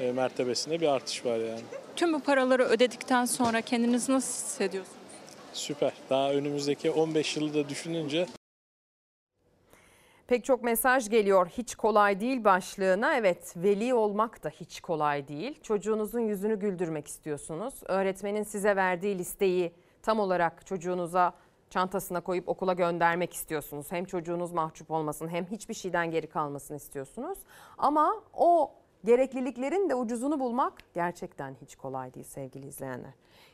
[0.00, 1.60] e, mertebesinde bir artış var yani.
[1.96, 4.98] Tüm bu paraları ödedikten sonra kendinizi nasıl hissediyorsunuz?
[5.52, 5.92] Süper.
[6.10, 8.26] Daha önümüzdeki 15 yılı da düşününce
[10.26, 11.48] Pek çok mesaj geliyor.
[11.58, 13.16] Hiç kolay değil başlığına.
[13.16, 15.62] Evet, veli olmak da hiç kolay değil.
[15.62, 17.74] Çocuğunuzun yüzünü güldürmek istiyorsunuz.
[17.84, 19.72] Öğretmenin size verdiği listeyi
[20.08, 21.32] tam olarak çocuğunuza
[21.70, 23.92] çantasına koyup okula göndermek istiyorsunuz.
[23.92, 27.38] Hem çocuğunuz mahcup olmasın hem hiçbir şeyden geri kalmasını istiyorsunuz.
[27.78, 28.70] Ama o
[29.04, 33.10] gerekliliklerin de ucuzunu bulmak gerçekten hiç kolay değil sevgili izleyenler.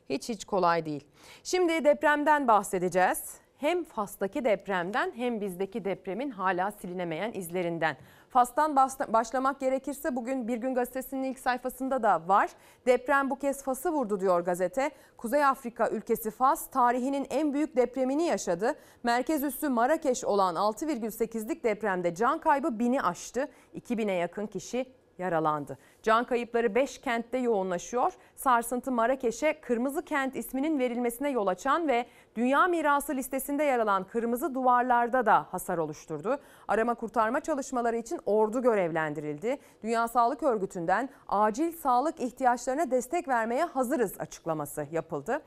[0.08, 1.04] Hiç hiç kolay değil.
[1.42, 3.38] Şimdi depremden bahsedeceğiz.
[3.58, 7.96] Hem Fas'taki depremden hem bizdeki depremin hala silinemeyen izlerinden.
[8.34, 8.76] Fas'tan
[9.08, 12.50] başlamak gerekirse bugün Bir Gün Gazetesi'nin ilk sayfasında da var.
[12.86, 14.90] Deprem bu kez Fas'ı vurdu diyor gazete.
[15.16, 18.74] Kuzey Afrika ülkesi Fas tarihinin en büyük depremini yaşadı.
[19.02, 23.48] Merkez üssü Marrakeş olan 6,8'lik depremde can kaybı bini aştı.
[23.74, 24.86] 2000'e yakın kişi
[25.18, 25.78] yaralandı.
[26.04, 28.12] Can kayıpları 5 kentte yoğunlaşıyor.
[28.36, 34.54] Sarsıntı Marrakeş'e Kırmızı Kent isminin verilmesine yol açan ve Dünya Mirası listesinde yer alan kırmızı
[34.54, 36.38] duvarlarda da hasar oluşturdu.
[36.68, 39.58] Arama kurtarma çalışmaları için ordu görevlendirildi.
[39.82, 45.42] Dünya Sağlık Örgütü'nden acil sağlık ihtiyaçlarına destek vermeye hazırız açıklaması yapıldı.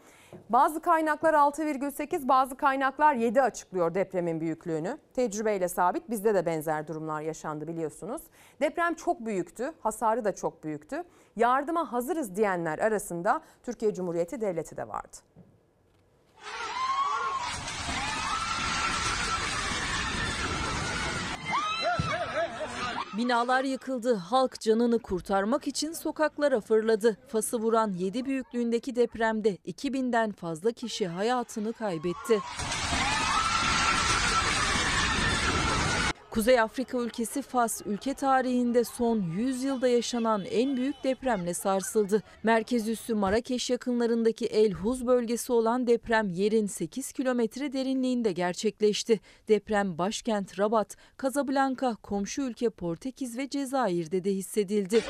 [0.49, 4.97] Bazı kaynaklar 6,8 bazı kaynaklar 7 açıklıyor depremin büyüklüğünü.
[5.13, 8.21] Tecrübeyle sabit bizde de benzer durumlar yaşandı biliyorsunuz.
[8.61, 11.03] Deprem çok büyüktü hasarı da çok büyüktü.
[11.35, 15.17] Yardıma hazırız diyenler arasında Türkiye Cumhuriyeti Devleti de vardı.
[23.17, 24.15] Binalar yıkıldı.
[24.15, 27.17] Halk canını kurtarmak için sokaklara fırladı.
[27.27, 32.39] Fas'ı vuran 7 büyüklüğündeki depremde 2000'den fazla kişi hayatını kaybetti.
[36.37, 42.23] Kuzey Afrika ülkesi Fas, ülke tarihinde son 100 yılda yaşanan en büyük depremle sarsıldı.
[42.43, 49.19] Merkez üssü Marrakeş yakınlarındaki El Huz bölgesi olan deprem yerin 8 kilometre derinliğinde gerçekleşti.
[49.47, 55.01] Deprem başkent Rabat, Casablanca, komşu ülke Portekiz ve Cezayir'de de hissedildi.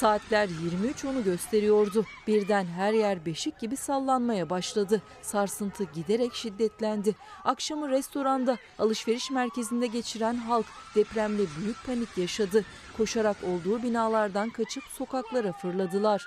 [0.00, 2.04] Saatler 23.10'u gösteriyordu.
[2.26, 5.02] Birden her yer beşik gibi sallanmaya başladı.
[5.22, 7.14] Sarsıntı giderek şiddetlendi.
[7.44, 12.64] Akşamı restoranda, alışveriş merkezinde geçiren halk depremle büyük panik yaşadı.
[12.96, 16.26] Koşarak olduğu binalardan kaçıp sokaklara fırladılar.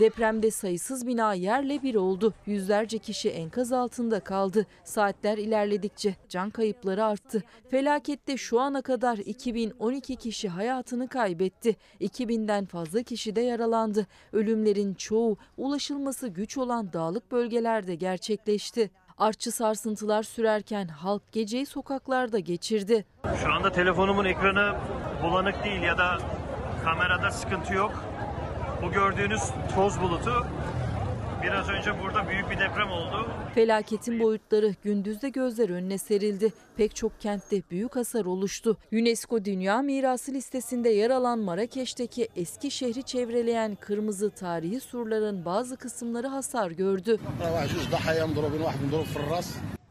[0.00, 2.34] Depremde sayısız bina yerle bir oldu.
[2.46, 4.66] Yüzlerce kişi enkaz altında kaldı.
[4.84, 7.42] Saatler ilerledikçe can kayıpları arttı.
[7.70, 11.76] Felakette şu ana kadar 2012 kişi hayatını kaybetti.
[12.00, 14.06] 2000'den fazla kişi de yaralandı.
[14.32, 18.90] Ölümlerin çoğu ulaşılması güç olan dağlık bölgelerde gerçekleşti.
[19.18, 23.04] Artçı sarsıntılar sürerken halk geceyi sokaklarda geçirdi.
[23.42, 24.76] Şu anda telefonumun ekranı
[25.22, 26.18] bulanık değil ya da
[26.84, 28.04] kamerada sıkıntı yok.
[28.82, 29.42] Bu gördüğünüz
[29.74, 30.46] toz bulutu
[31.42, 33.28] biraz önce burada büyük bir deprem oldu.
[33.54, 36.52] Felaketin boyutları gündüzde gözler önüne serildi.
[36.76, 38.76] Pek çok kentte büyük hasar oluştu.
[38.92, 46.26] UNESCO Dünya Mirası listesinde yer alan Marrakeş'teki eski şehri çevreleyen kırmızı tarihi surların bazı kısımları
[46.26, 47.18] hasar gördü.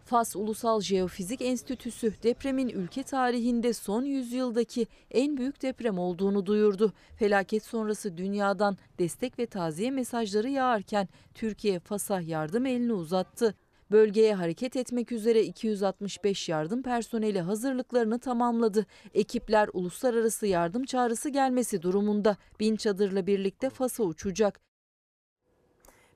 [0.10, 6.94] Fas Ulusal Jeofizik Enstitüsü depremin ülke tarihinde son yüzyıldaki en büyük deprem olduğunu duyurdu.
[7.16, 13.56] Felaket sonrası dünyadan destek ve taziye mesajları yağarken Türkiye Fas'a yardım elini uzattı.
[13.92, 18.86] Bölgeye hareket etmek üzere 265 yardım personeli hazırlıklarını tamamladı.
[19.14, 24.69] Ekipler uluslararası yardım çağrısı gelmesi durumunda bin çadırla birlikte Fas'a uçacak.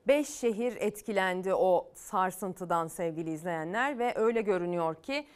[0.08, 5.28] 5 şehir etkilendi o sarsıntıdan sevgili izleyenler ve öyle görünüyor ki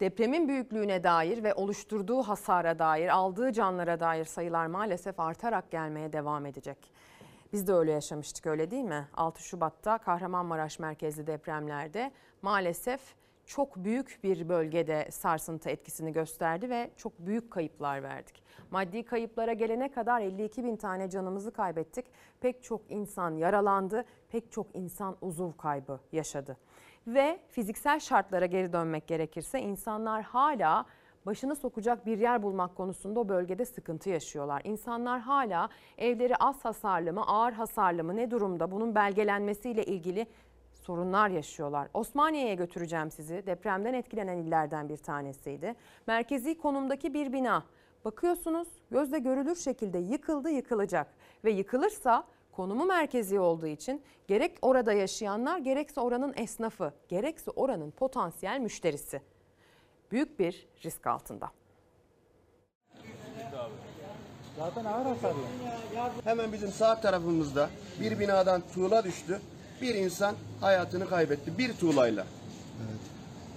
[0.00, 6.46] depremin büyüklüğüne dair ve oluşturduğu hasara dair, aldığı canlara dair sayılar maalesef artarak gelmeye devam
[6.46, 6.92] edecek.
[7.52, 9.08] Biz de öyle yaşamıştık öyle değil mi?
[9.14, 12.12] 6 Şubat'ta Kahramanmaraş merkezli depremlerde
[12.42, 13.00] maalesef
[13.46, 18.42] çok büyük bir bölgede sarsıntı etkisini gösterdi ve çok büyük kayıplar verdik.
[18.70, 22.06] Maddi kayıplara gelene kadar 52 bin tane canımızı kaybettik.
[22.40, 26.56] Pek çok insan yaralandı, pek çok insan uzuv kaybı yaşadı.
[27.06, 30.86] Ve fiziksel şartlara geri dönmek gerekirse insanlar hala
[31.26, 34.62] başını sokacak bir yer bulmak konusunda o bölgede sıkıntı yaşıyorlar.
[34.64, 35.68] İnsanlar hala
[35.98, 40.26] evleri az hasarlı mı, ağır hasarlı mı, ne durumda bunun belgelenmesiyle ilgili
[40.84, 41.88] sorunlar yaşıyorlar.
[41.94, 43.46] Osmaniye'ye götüreceğim sizi.
[43.46, 45.74] Depremden etkilenen illerden bir tanesiydi.
[46.06, 47.64] Merkezi konumdaki bir bina.
[48.04, 51.06] Bakıyorsunuz gözle görülür şekilde yıkıldı yıkılacak
[51.44, 58.60] ve yıkılırsa konumu merkezi olduğu için gerek orada yaşayanlar gerekse oranın esnafı gerekse oranın potansiyel
[58.60, 59.20] müşterisi
[60.12, 61.50] büyük bir risk altında.
[64.58, 65.40] Zaten ağır hasarlı.
[66.24, 67.70] Hemen bizim sağ tarafımızda
[68.00, 69.40] bir binadan tuğla düştü.
[69.82, 72.26] Bir insan hayatını kaybetti bir tuğlayla.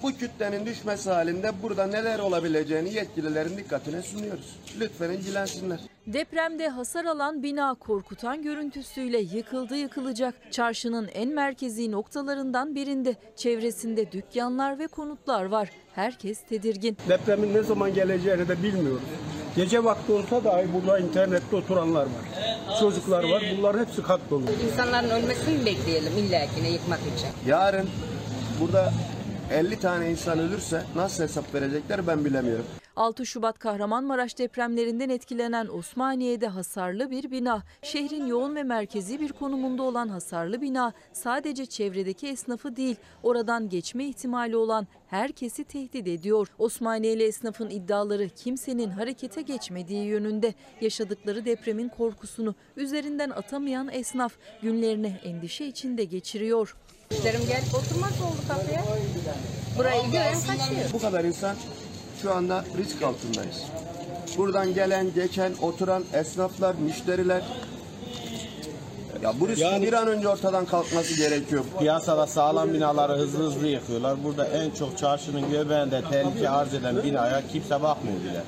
[0.03, 4.55] Bu kütlenin düşmesi halinde burada neler olabileceğini yetkililerin dikkatine sunuyoruz.
[4.79, 5.79] Lütfen ilgilensinler.
[6.07, 10.35] Depremde hasar alan bina korkutan görüntüsüyle yıkıldı yıkılacak.
[10.51, 15.69] Çarşının en merkezi noktalarından birinde çevresinde dükkanlar ve konutlar var.
[15.95, 16.97] Herkes tedirgin.
[17.09, 19.01] Depremin ne zaman geleceğini de bilmiyoruz.
[19.55, 22.46] Gece vakti olsa dahi burada internette oturanlar var.
[22.79, 23.43] Çocuklar var.
[23.57, 24.43] Bunların hepsi kat dolu.
[24.71, 27.29] İnsanların ölmesini mi bekleyelim illakine yıkmak için?
[27.51, 27.89] Yarın
[28.61, 28.93] burada
[29.51, 32.65] 50 tane insan ölürse nasıl hesap verecekler ben bilemiyorum.
[32.97, 37.63] 6 Şubat Kahramanmaraş depremlerinden etkilenen Osmaniye'de hasarlı bir bina.
[37.81, 44.05] Şehrin yoğun ve merkezi bir konumunda olan hasarlı bina sadece çevredeki esnafı değil, oradan geçme
[44.05, 46.47] ihtimali olan herkesi tehdit ediyor.
[46.59, 50.53] Osmaniyeli esnafın iddiaları kimsenin harekete geçmediği yönünde.
[50.81, 56.75] Yaşadıkları depremin korkusunu üzerinden atamayan esnaf günlerini endişe içinde geçiriyor.
[57.11, 58.83] Müşterim gelip oturmaz oldu kapıya.
[59.77, 60.93] Burayı gören kaçıyor.
[60.93, 61.55] Bu kadar insan
[62.21, 63.63] şu anda risk altındayız.
[64.37, 67.43] Buradan gelen, geçen, oturan esnaflar, müşteriler
[69.21, 71.63] ya bu riskin bir an önce ortadan kalkması gerekiyor.
[71.79, 74.23] Piyasada sağlam binaları hızlı hızlı yıkıyorlar.
[74.23, 78.43] Burada en çok çarşının göbeğinde tehlike arz eden binaya kimse bakmıyor bile.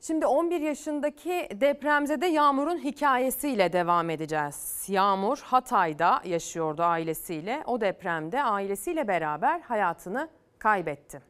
[0.00, 4.84] Şimdi 11 yaşındaki depremzede Yağmur'un hikayesiyle devam edeceğiz.
[4.88, 7.62] Yağmur Hatay'da yaşıyordu ailesiyle.
[7.66, 10.28] O depremde ailesiyle beraber hayatını
[10.58, 11.29] kaybetti.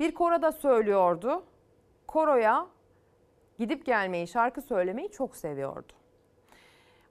[0.00, 1.44] Bir koroda söylüyordu.
[2.06, 2.66] Koroya
[3.58, 5.92] gidip gelmeyi, şarkı söylemeyi çok seviyordu.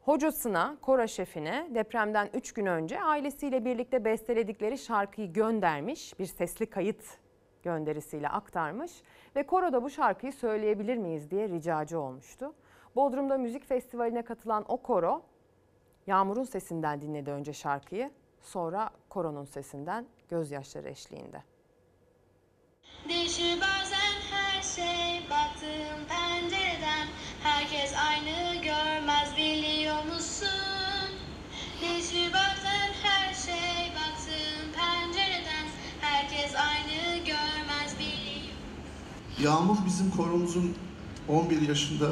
[0.01, 6.19] Hocasına, koro şefine depremden 3 gün önce ailesiyle birlikte besteledikleri şarkıyı göndermiş.
[6.19, 7.19] Bir sesli kayıt
[7.63, 8.91] gönderisiyle aktarmış
[9.35, 12.53] ve koroda bu şarkıyı söyleyebilir miyiz diye ricacı olmuştu.
[12.95, 15.21] Bodrum'da müzik festivaline katılan o koro
[16.07, 18.11] Yağmur'un sesinden dinledi önce şarkıyı,
[18.41, 21.52] sonra koronun sesinden gözyaşları eşliğinde.
[23.09, 27.07] Değişir bazen her şey baktığım pencereden
[27.43, 31.09] Herkes aynı görmez biliyor musun?
[31.81, 35.67] Değişir bazen her şey baktığım pencereden
[36.01, 38.53] Herkes aynı görmez biliyor
[39.43, 40.75] Yağmur bizim koromuzun
[41.27, 42.09] 11 yaşında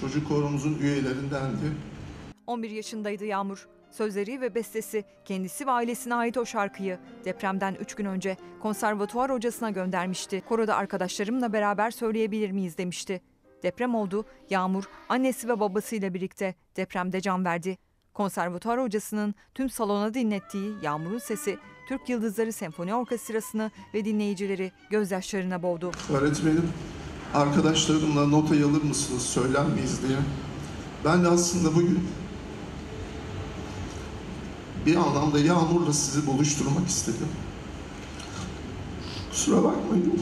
[0.00, 1.72] çocuk koromuzun üyelerindendi.
[2.46, 3.66] 11 yaşındaydı Yağmur.
[3.96, 9.70] Sözleri ve bestesi kendisi ve ailesine ait o şarkıyı depremden 3 gün önce konservatuvar hocasına
[9.70, 10.42] göndermişti.
[10.48, 13.20] Koroda arkadaşlarımla beraber söyleyebilir miyiz demişti.
[13.62, 14.24] Deprem oldu.
[14.50, 17.78] Yağmur annesi ve babasıyla birlikte depremde can verdi.
[18.14, 25.90] Konservatuvar hocasının tüm salona dinlettiği Yağmur'un sesi Türk Yıldızları Senfoni Orkestrası'nı ve dinleyicileri gözyaşlarına boğdu.
[26.12, 26.72] Öğretmenim
[27.34, 30.18] arkadaşlarımla notayı alır mısınız söyler miyiz diye.
[31.04, 32.00] Ben de aslında bugün
[34.86, 37.28] bir anlamda Yağmur'la sizi buluşturmak istedim.
[39.30, 40.20] Kusura bakmayın.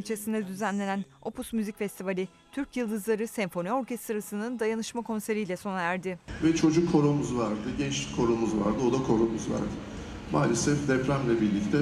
[0.00, 6.18] İlçesinde düzenlenen Opus Müzik Festivali, Türk Yıldızları Senfoni Orkestrası'nın dayanışma konseriyle sona erdi.
[6.42, 9.70] Ve çocuk koromuz vardı, gençlik koromuz vardı, oda koromuz vardı.
[10.32, 11.78] Maalesef depremle birlikte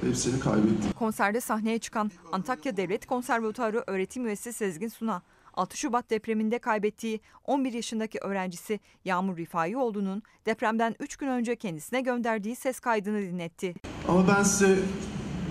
[0.00, 0.96] hepsini kaybettik.
[0.96, 5.22] Konserde sahneye çıkan Antakya Devlet Konservatuarı öğretim üyesi Sezgin Suna,
[5.54, 12.56] 6 Şubat depreminde kaybettiği 11 yaşındaki öğrencisi Yağmur Rifaioğlu'nun depremden 3 gün önce kendisine gönderdiği
[12.56, 13.74] ses kaydını dinletti.
[14.08, 14.78] Ama ben size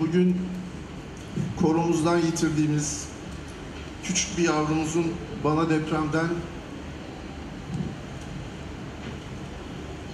[0.00, 0.36] bugün
[1.60, 3.08] koromuzdan yitirdiğimiz
[4.04, 5.06] küçük bir yavrumuzun
[5.44, 6.28] bana depremden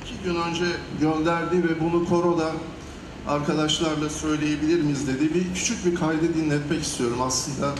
[0.04, 0.64] iki gün önce
[1.00, 2.52] gönderdiği ve bunu koroda
[3.28, 5.34] arkadaşlarla söyleyebilir miyiz dedi.
[5.34, 7.74] Bir küçük bir kaydı dinletmek istiyorum aslında.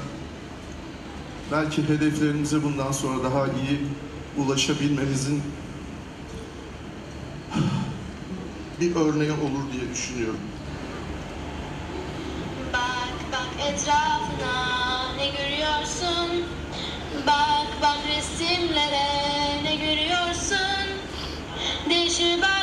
[1.52, 3.80] Belki hedeflerimize bundan sonra daha iyi
[4.38, 5.42] ulaşabilmemizin
[8.80, 10.40] bir örneği olur diye düşünüyorum.
[13.40, 16.46] Bak bak etrafına ne görüyorsun?
[17.26, 20.86] Bak bak resimlere ne görüyorsun?
[21.90, 22.59] Değişir bazen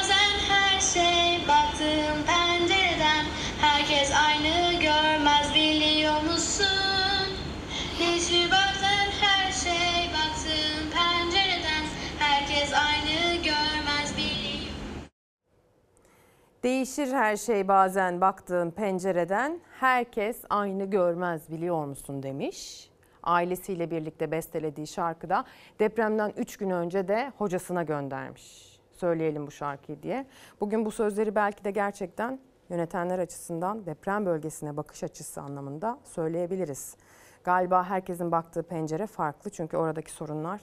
[16.63, 19.59] Değişir her şey bazen baktığın pencereden.
[19.79, 22.89] Herkes aynı görmez biliyor musun demiş.
[23.23, 25.45] Ailesiyle birlikte bestelediği şarkıda
[25.79, 28.79] depremden 3 gün önce de hocasına göndermiş.
[28.91, 30.25] Söyleyelim bu şarkıyı diye.
[30.61, 32.39] Bugün bu sözleri belki de gerçekten
[32.69, 36.97] yönetenler açısından deprem bölgesine bakış açısı anlamında söyleyebiliriz.
[37.43, 40.61] Galiba herkesin baktığı pencere farklı çünkü oradaki sorunlar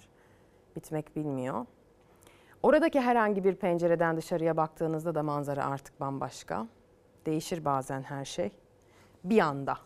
[0.76, 1.66] bitmek bilmiyor.
[2.64, 6.66] Oradaki herhangi bir pencereden dışarıya baktığınızda da manzara artık bambaşka.
[7.26, 8.50] Değişir bazen her şey.
[9.24, 9.78] Bir anda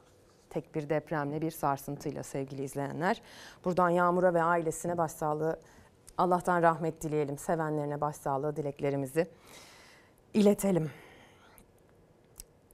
[0.50, 3.22] tek bir depremle bir sarsıntıyla sevgili izleyenler.
[3.64, 5.60] Buradan Yağmur'a ve ailesine başsağlığı
[6.18, 7.38] Allah'tan rahmet dileyelim.
[7.38, 9.26] Sevenlerine başsağlığı dileklerimizi
[10.34, 10.90] iletelim.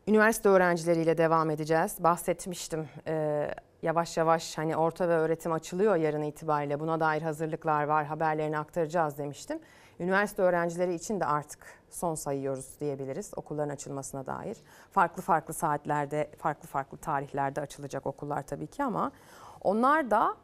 [0.08, 1.96] Üniversite öğrencileriyle devam edeceğiz.
[2.00, 3.50] Bahsetmiştim ee,
[3.82, 6.80] yavaş yavaş hani orta ve öğretim açılıyor yarın itibariyle.
[6.80, 9.58] Buna dair hazırlıklar var haberlerini aktaracağız demiştim.
[10.00, 14.56] Üniversite öğrencileri için de artık son sayıyoruz diyebiliriz okulların açılmasına dair.
[14.90, 19.12] Farklı farklı saatlerde, farklı farklı tarihlerde açılacak okullar tabii ki ama
[19.60, 20.34] onlar da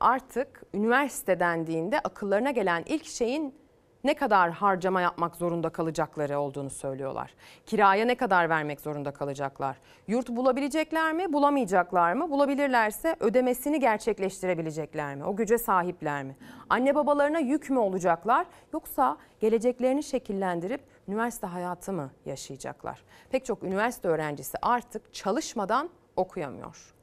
[0.00, 3.59] artık üniversite dendiğinde akıllarına gelen ilk şeyin
[4.04, 7.34] ne kadar harcama yapmak zorunda kalacakları olduğunu söylüyorlar.
[7.66, 9.76] Kiraya ne kadar vermek zorunda kalacaklar?
[10.08, 12.30] Yurt bulabilecekler mi, bulamayacaklar mı?
[12.30, 15.24] Bulabilirlerse ödemesini gerçekleştirebilecekler mi?
[15.24, 16.36] O güce sahipler mi?
[16.68, 23.02] Anne babalarına yük mü olacaklar yoksa geleceklerini şekillendirip üniversite hayatı mı yaşayacaklar?
[23.30, 26.94] Pek çok üniversite öğrencisi artık çalışmadan okuyamıyor.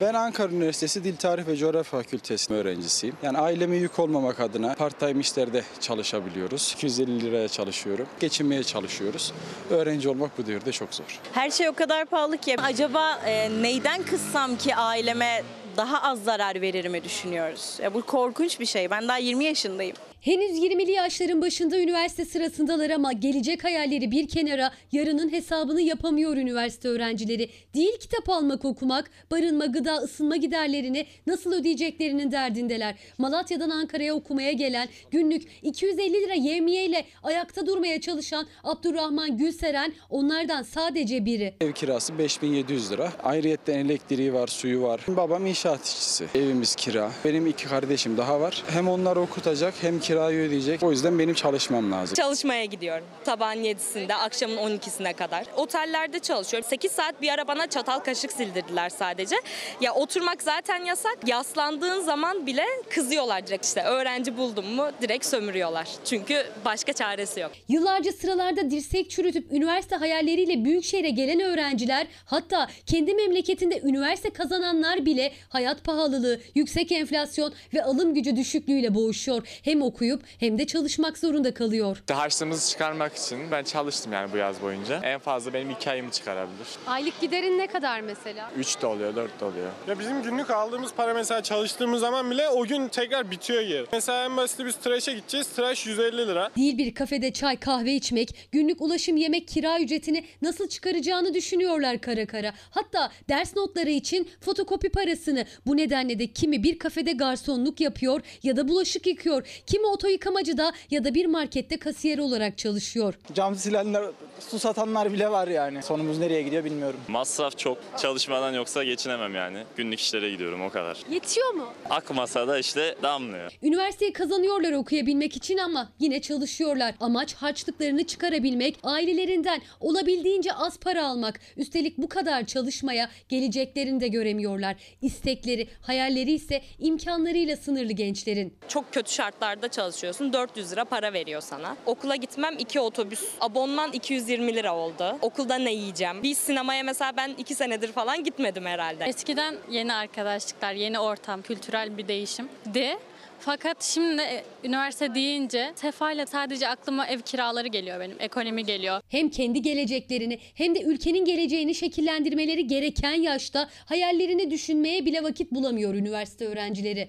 [0.00, 3.16] Ben Ankara Üniversitesi Dil Tarih ve Coğrafya Fakültesi öğrencisiyim.
[3.22, 6.72] Yani aileme yük olmamak adına part-time işlerde çalışabiliyoruz.
[6.76, 8.06] 250 liraya çalışıyorum.
[8.20, 9.32] Geçinmeye çalışıyoruz.
[9.70, 11.20] Öğrenci olmak bu devirde çok zor.
[11.32, 15.42] Her şey o kadar pahalı ki acaba e, neyden kıssam ki aileme
[15.76, 17.78] daha az zarar verir düşünüyoruz.
[17.82, 18.90] Ya bu korkunç bir şey.
[18.90, 19.96] Ben daha 20 yaşındayım.
[20.20, 26.88] Henüz 20'li yaşların başında üniversite sırasındalar ama gelecek hayalleri bir kenara yarının hesabını yapamıyor üniversite
[26.88, 27.50] öğrencileri.
[27.74, 32.94] Değil kitap almak okumak, barınma, gıda, ısınma giderlerini nasıl ödeyeceklerinin derdindeler.
[33.18, 41.24] Malatya'dan Ankara'ya okumaya gelen günlük 250 lira yevmiyeyle ayakta durmaya çalışan Abdurrahman Gülseren onlardan sadece
[41.24, 41.54] biri.
[41.60, 43.12] Ev kirası 5700 lira.
[43.22, 45.00] Ayrıyetten elektriği var, suyu var.
[45.08, 46.26] Babam inşaat işçisi.
[46.34, 47.10] Evimiz kira.
[47.24, 48.62] Benim iki kardeşim daha var.
[48.68, 50.82] Hem onları okutacak hem kirayı ödeyecek.
[50.82, 52.14] O yüzden benim çalışmam lazım.
[52.14, 53.04] Çalışmaya gidiyorum.
[53.24, 55.46] Sabahın 7'sinde, akşamın 12'sine kadar.
[55.56, 56.68] Otellerde çalışıyorum.
[56.68, 59.36] 8 saat bir ara bana çatal kaşık sildirdiler sadece.
[59.80, 61.18] Ya oturmak zaten yasak.
[61.26, 63.82] Yaslandığın zaman bile kızıyorlar direkt işte.
[63.82, 65.88] Öğrenci buldum mu direkt sömürüyorlar.
[66.04, 67.52] Çünkü başka çaresi yok.
[67.68, 75.06] Yıllarca sıralarda dirsek çürütüp üniversite hayalleriyle büyük şehre gelen öğrenciler hatta kendi memleketinde üniversite kazananlar
[75.06, 79.60] bile hayat pahalılığı, yüksek enflasyon ve alım gücü düşüklüğüyle boğuşuyor.
[79.62, 82.02] Hem okuyup hem de çalışmak zorunda kalıyor.
[82.12, 85.00] Harçlığımızı çıkarmak için ben çalıştım yani bu yaz boyunca.
[85.02, 86.66] En fazla benim iki ayımı çıkarabilir.
[86.86, 88.50] Aylık giderin ne kadar mesela?
[88.56, 89.70] 3 de oluyor, 4 de oluyor.
[89.88, 93.86] Ya bizim günlük aldığımız para mesela çalıştığımız zaman bile o gün tekrar bitiyor geri.
[93.92, 95.48] Mesela en basit biz tıraşa gideceğiz.
[95.48, 96.50] Tıraş 150 lira.
[96.56, 102.26] Değil bir kafede çay kahve içmek, günlük ulaşım yemek kira ücretini nasıl çıkaracağını düşünüyorlar kara
[102.26, 102.52] kara.
[102.70, 105.44] Hatta ders notları için fotokopi parasını.
[105.66, 109.46] Bu nedenle de kimi bir kafede garsonluk yapıyor ya da bulaşık yıkıyor.
[109.66, 113.14] Kimi oto yıkamacıda ya da bir markette kasiyer olarak çalışıyor.
[113.34, 114.04] Cam silenler,
[114.50, 115.82] su satanlar bile var yani.
[115.82, 117.00] Sonumuz nereye gidiyor bilmiyorum.
[117.08, 117.78] Masraf çok.
[117.98, 119.58] Çalışmadan yoksa geçinemem yani.
[119.76, 120.98] Günlük işlere gidiyorum o kadar.
[121.10, 121.66] Yetiyor mu?
[121.90, 123.52] Akmasa da işte damlıyor.
[123.62, 126.94] Üniversiteyi kazanıyorlar okuyabilmek için ama yine çalışıyorlar.
[127.00, 131.40] Amaç harçlıklarını çıkarabilmek, ailelerinden olabildiğince az para almak.
[131.56, 134.76] Üstelik bu kadar çalışmaya geleceklerini de göremiyorlar.
[135.02, 138.54] İstekleri, hayalleri ise imkanlarıyla sınırlı gençlerin.
[138.68, 140.32] Çok kötü şartlarda çalışıyorsun.
[140.32, 141.76] 400 lira para veriyor sana.
[141.86, 143.24] Okula gitmem 2 otobüs.
[143.40, 145.18] Abonman 250 120 lira oldu.
[145.22, 146.22] Okulda ne yiyeceğim?
[146.22, 149.04] Bir sinemaya mesela ben iki senedir falan gitmedim herhalde.
[149.04, 152.98] Eskiden yeni arkadaşlıklar, yeni ortam, kültürel bir değişimdi.
[153.38, 159.00] Fakat şimdi e, üniversite deyince sefayla sadece aklıma ev kiraları geliyor benim, ekonomi geliyor.
[159.08, 165.94] Hem kendi geleceklerini hem de ülkenin geleceğini şekillendirmeleri gereken yaşta hayallerini düşünmeye bile vakit bulamıyor
[165.94, 167.08] üniversite öğrencileri.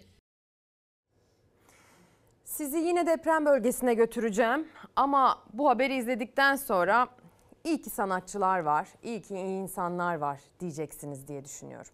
[2.58, 7.08] Sizi yine deprem bölgesine götüreceğim ama bu haberi izledikten sonra
[7.64, 11.92] iyi ki sanatçılar var, iyi ki iyi insanlar var diyeceksiniz diye düşünüyorum.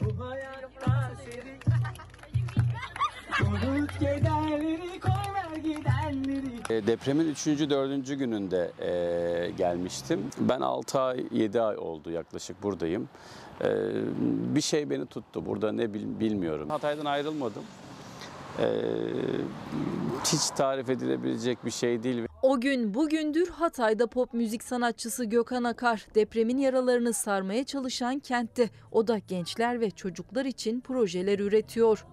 [0.00, 1.56] Bu hayatta seni
[3.46, 7.46] Unut gidenleri koy ver gidenleri E, Depremin 3.
[7.46, 8.06] 4.
[8.18, 10.30] gününde e, gelmiştim.
[10.38, 13.08] Ben 6 ay 7 ay oldu yaklaşık buradayım.
[13.60, 13.68] E,
[14.54, 16.70] bir şey beni tuttu burada ne bil- bilmiyorum.
[16.70, 17.62] Hatay'dan ayrılmadım.
[18.58, 18.66] E,
[20.24, 22.26] hiç tarif edilebilecek bir şey değil.
[22.42, 28.70] O gün bugündür Hatay'da pop müzik sanatçısı Gökhan Akar depremin yaralarını sarmaya çalışan kentte.
[28.92, 32.06] O da gençler ve çocuklar için projeler üretiyor.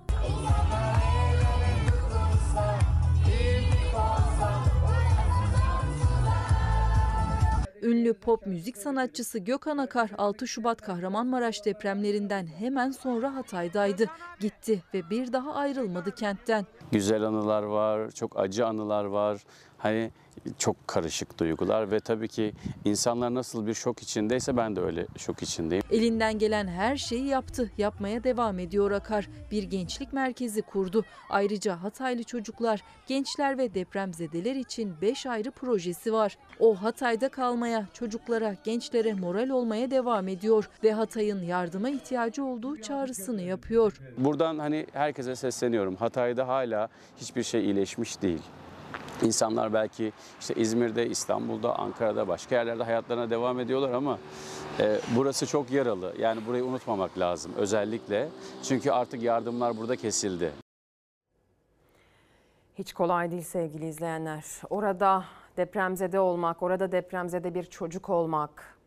[7.83, 14.05] Ünlü pop müzik sanatçısı Gökhan Akar 6 Şubat Kahramanmaraş depremlerinden hemen sonra Hatay'daydı.
[14.39, 16.65] Gitti ve bir daha ayrılmadı kentten.
[16.91, 19.43] Güzel anılar var, çok acı anılar var.
[19.83, 20.11] Hani
[20.57, 22.53] çok karışık duygular ve tabii ki
[22.85, 25.83] insanlar nasıl bir şok içindeyse ben de öyle şok içindeyim.
[25.91, 27.71] Elinden gelen her şeyi yaptı.
[27.77, 29.29] Yapmaya devam ediyor Akar.
[29.51, 31.05] Bir gençlik merkezi kurdu.
[31.29, 36.37] Ayrıca Hataylı çocuklar, gençler ve depremzedeler için 5 ayrı projesi var.
[36.59, 43.41] O Hatay'da kalmaya, çocuklara, gençlere moral olmaya devam ediyor ve Hatay'ın yardıma ihtiyacı olduğu çağrısını
[43.41, 43.99] yapıyor.
[44.17, 45.95] Buradan hani herkese sesleniyorum.
[45.95, 48.41] Hatay'da hala hiçbir şey iyileşmiş değil.
[49.21, 54.19] İnsanlar belki işte İzmir'de, İstanbul'da, Ankara'da, başka yerlerde hayatlarına devam ediyorlar ama
[54.79, 56.13] e, burası çok yaralı.
[56.19, 58.29] Yani burayı unutmamak lazım özellikle.
[58.63, 60.51] Çünkü artık yardımlar burada kesildi.
[62.75, 64.43] Hiç kolay değil sevgili izleyenler.
[64.69, 65.25] Orada
[65.57, 68.77] depremzede olmak, orada depremzede bir çocuk olmak,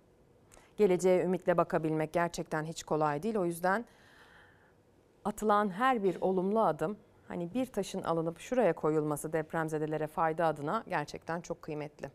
[0.76, 3.36] geleceğe ümitle bakabilmek gerçekten hiç kolay değil.
[3.36, 3.84] O yüzden
[5.24, 6.96] atılan her bir olumlu adım
[7.28, 12.10] hani bir taşın alınıp şuraya koyulması depremzedelere fayda adına gerçekten çok kıymetli.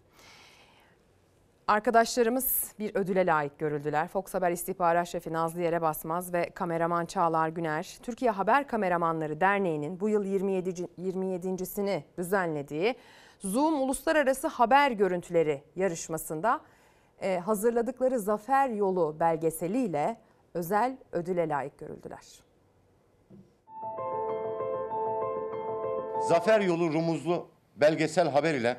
[1.68, 4.08] Arkadaşlarımız bir ödüle layık görüldüler.
[4.08, 10.00] Fox Haber İstihbarat Şefi Nazlı Yere Basmaz ve kameraman Çağlar Güner, Türkiye Haber Kameramanları Derneği'nin
[10.00, 10.70] bu yıl 27.
[10.70, 12.96] 27.sini düzenlediği
[13.40, 16.62] Zoom Uluslararası Haber Görüntüleri yarışmasında
[17.22, 20.18] e, hazırladıkları Zafer Yolu belgeseliyle
[20.54, 22.44] özel ödüle layık görüldüler.
[26.30, 28.78] Zafer Yolu Rumuzlu belgesel haber ile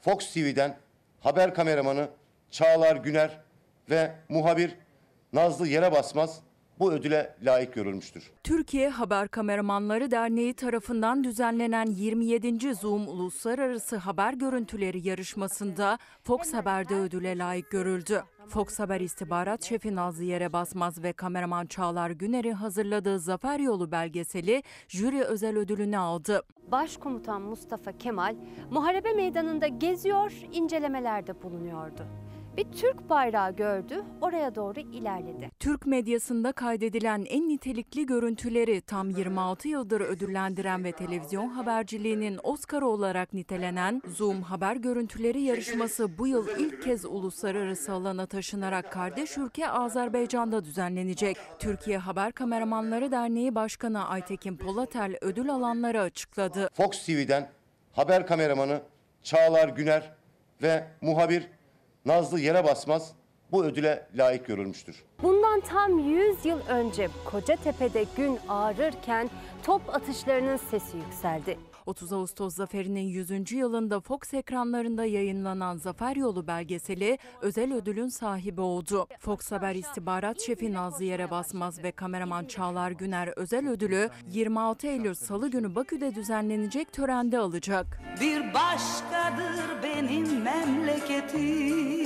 [0.00, 0.76] Fox TV'den
[1.20, 2.08] haber kameramanı
[2.50, 3.40] Çağlar Güner
[3.90, 4.76] ve muhabir
[5.32, 6.40] Nazlı Yere Basmaz
[6.78, 8.30] bu ödüle layık görülmüştür.
[8.44, 12.74] Türkiye Haber Kameramanları Derneği tarafından düzenlenen 27.
[12.74, 18.22] Zoom Uluslararası Haber Görüntüleri yarışmasında Fox Haber'de ödüle layık görüldü.
[18.48, 24.62] Fox Haber İstihbarat Şefi Nazlı Yere Basmaz ve kameraman Çağlar Güner'i hazırladığı Zafer Yolu belgeseli
[24.88, 26.42] jüri özel ödülünü aldı.
[26.72, 28.36] Başkomutan Mustafa Kemal
[28.70, 32.23] muharebe meydanında geziyor, incelemelerde bulunuyordu.
[32.56, 35.50] Bir Türk bayrağı gördü, oraya doğru ilerledi.
[35.58, 43.32] Türk medyasında kaydedilen en nitelikli görüntüleri tam 26 yıldır ödüllendiren ve televizyon haberciliğinin Oscar'ı olarak
[43.32, 50.64] nitelenen Zoom Haber Görüntüleri yarışması bu yıl ilk kez uluslararası alana taşınarak kardeş ülke Azerbaycan'da
[50.64, 51.36] düzenlenecek.
[51.58, 56.68] Türkiye Haber Kameramanları Derneği Başkanı Aytekin Polatel ödül alanları açıkladı.
[56.74, 57.48] Fox TV'den
[57.92, 58.80] haber kameramanı
[59.22, 60.12] Çağlar Güner
[60.62, 61.48] ve muhabir
[62.04, 63.12] Nazlı Yere Basmaz
[63.52, 65.04] bu ödüle layık görülmüştür.
[65.22, 69.30] Bundan tam 100 yıl önce Kocatepe'de gün ağrırken
[69.62, 71.58] top atışlarının sesi yükseldi.
[71.86, 73.52] 30 Ağustos zaferinin 100.
[73.52, 79.06] yılında Fox ekranlarında yayınlanan Zafer Yolu belgeseli özel ödülün sahibi oldu.
[79.18, 85.14] Fox Haber İstihbarat Şefi Nazlı Yere Basmaz ve kameraman Çağlar Güner özel ödülü 26 Eylül
[85.14, 88.00] Salı günü Bakü'de düzenlenecek törende alacak.
[88.20, 92.04] Bir başkadır benim memleketim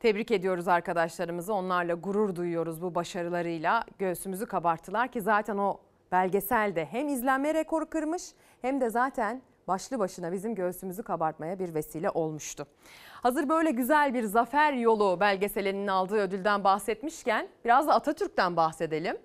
[0.00, 1.54] Tebrik ediyoruz arkadaşlarımızı.
[1.54, 3.84] Onlarla gurur duyuyoruz bu başarılarıyla.
[3.98, 5.80] Göğsümüzü kabarttılar ki zaten o
[6.12, 8.22] belgeselde hem izlenme rekoru kırmış
[8.62, 12.66] hem de zaten başlı başına bizim göğsümüzü kabartmaya bir vesile olmuştu.
[13.22, 19.16] Hazır böyle güzel bir zafer yolu belgeselinin aldığı ödülden bahsetmişken biraz da Atatürk'ten bahsedelim.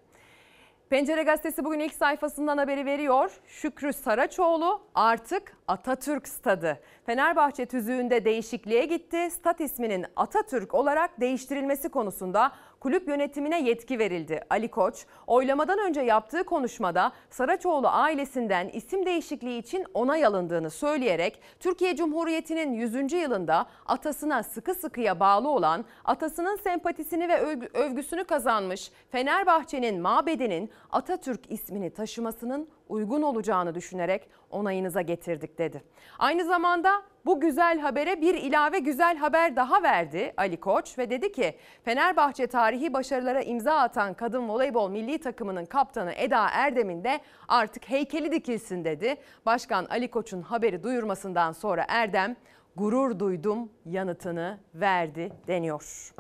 [0.90, 3.32] Pencere gazetesi bugün ilk sayfasından haberi veriyor.
[3.48, 6.80] Şükrü Saraçoğlu artık Atatürk stadı.
[7.06, 9.32] Fenerbahçe tüzüğünde değişikliğe gitti.
[9.32, 14.42] Stat isminin Atatürk olarak değiştirilmesi konusunda kulüp yönetimine yetki verildi.
[14.50, 21.96] Ali Koç oylamadan önce yaptığı konuşmada Saraçoğlu ailesinden isim değişikliği için onay alındığını söyleyerek Türkiye
[21.96, 23.14] Cumhuriyeti'nin 100.
[23.14, 31.52] yılında atasına sıkı sıkıya bağlı olan, atasının sempatisini ve övgü- övgüsünü kazanmış Fenerbahçe'nin mabedinin Atatürk
[31.52, 35.84] ismini taşımasının uygun olacağını düşünerek onayınıza getirdik dedi.
[36.20, 41.32] Aynı zamanda bu güzel habere bir ilave güzel haber daha verdi Ali Koç ve dedi
[41.32, 47.90] ki Fenerbahçe tarihi başarılara imza atan kadın voleybol milli takımının kaptanı Eda Erdem'in de artık
[47.90, 49.16] heykeli dikilsin dedi.
[49.46, 52.36] Başkan Ali Koç'un haberi duyurmasından sonra Erdem
[52.76, 56.14] gurur duydum yanıtını verdi deniyor.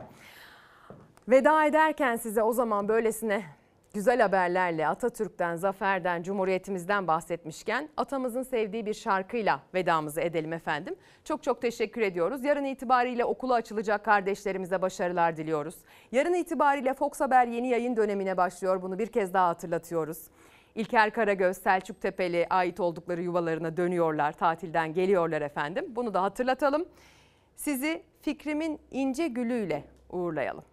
[1.27, 3.43] Veda ederken size o zaman böylesine
[3.93, 10.95] güzel haberlerle Atatürk'ten, zaferden, cumhuriyetimizden bahsetmişken atamızın sevdiği bir şarkıyla vedamızı edelim efendim.
[11.23, 12.43] Çok çok teşekkür ediyoruz.
[12.43, 15.75] Yarın itibariyle okulu açılacak kardeşlerimize başarılar diliyoruz.
[16.11, 18.81] Yarın itibariyle Fox Haber yeni yayın dönemine başlıyor.
[18.81, 20.27] Bunu bir kez daha hatırlatıyoruz.
[20.75, 24.31] İlker Karagöz, Selçuk Tepeli ait oldukları yuvalarına dönüyorlar.
[24.31, 25.85] Tatilden geliyorlar efendim.
[25.89, 26.85] Bunu da hatırlatalım.
[27.55, 30.63] Sizi fikrimin ince gülüyle uğurlayalım.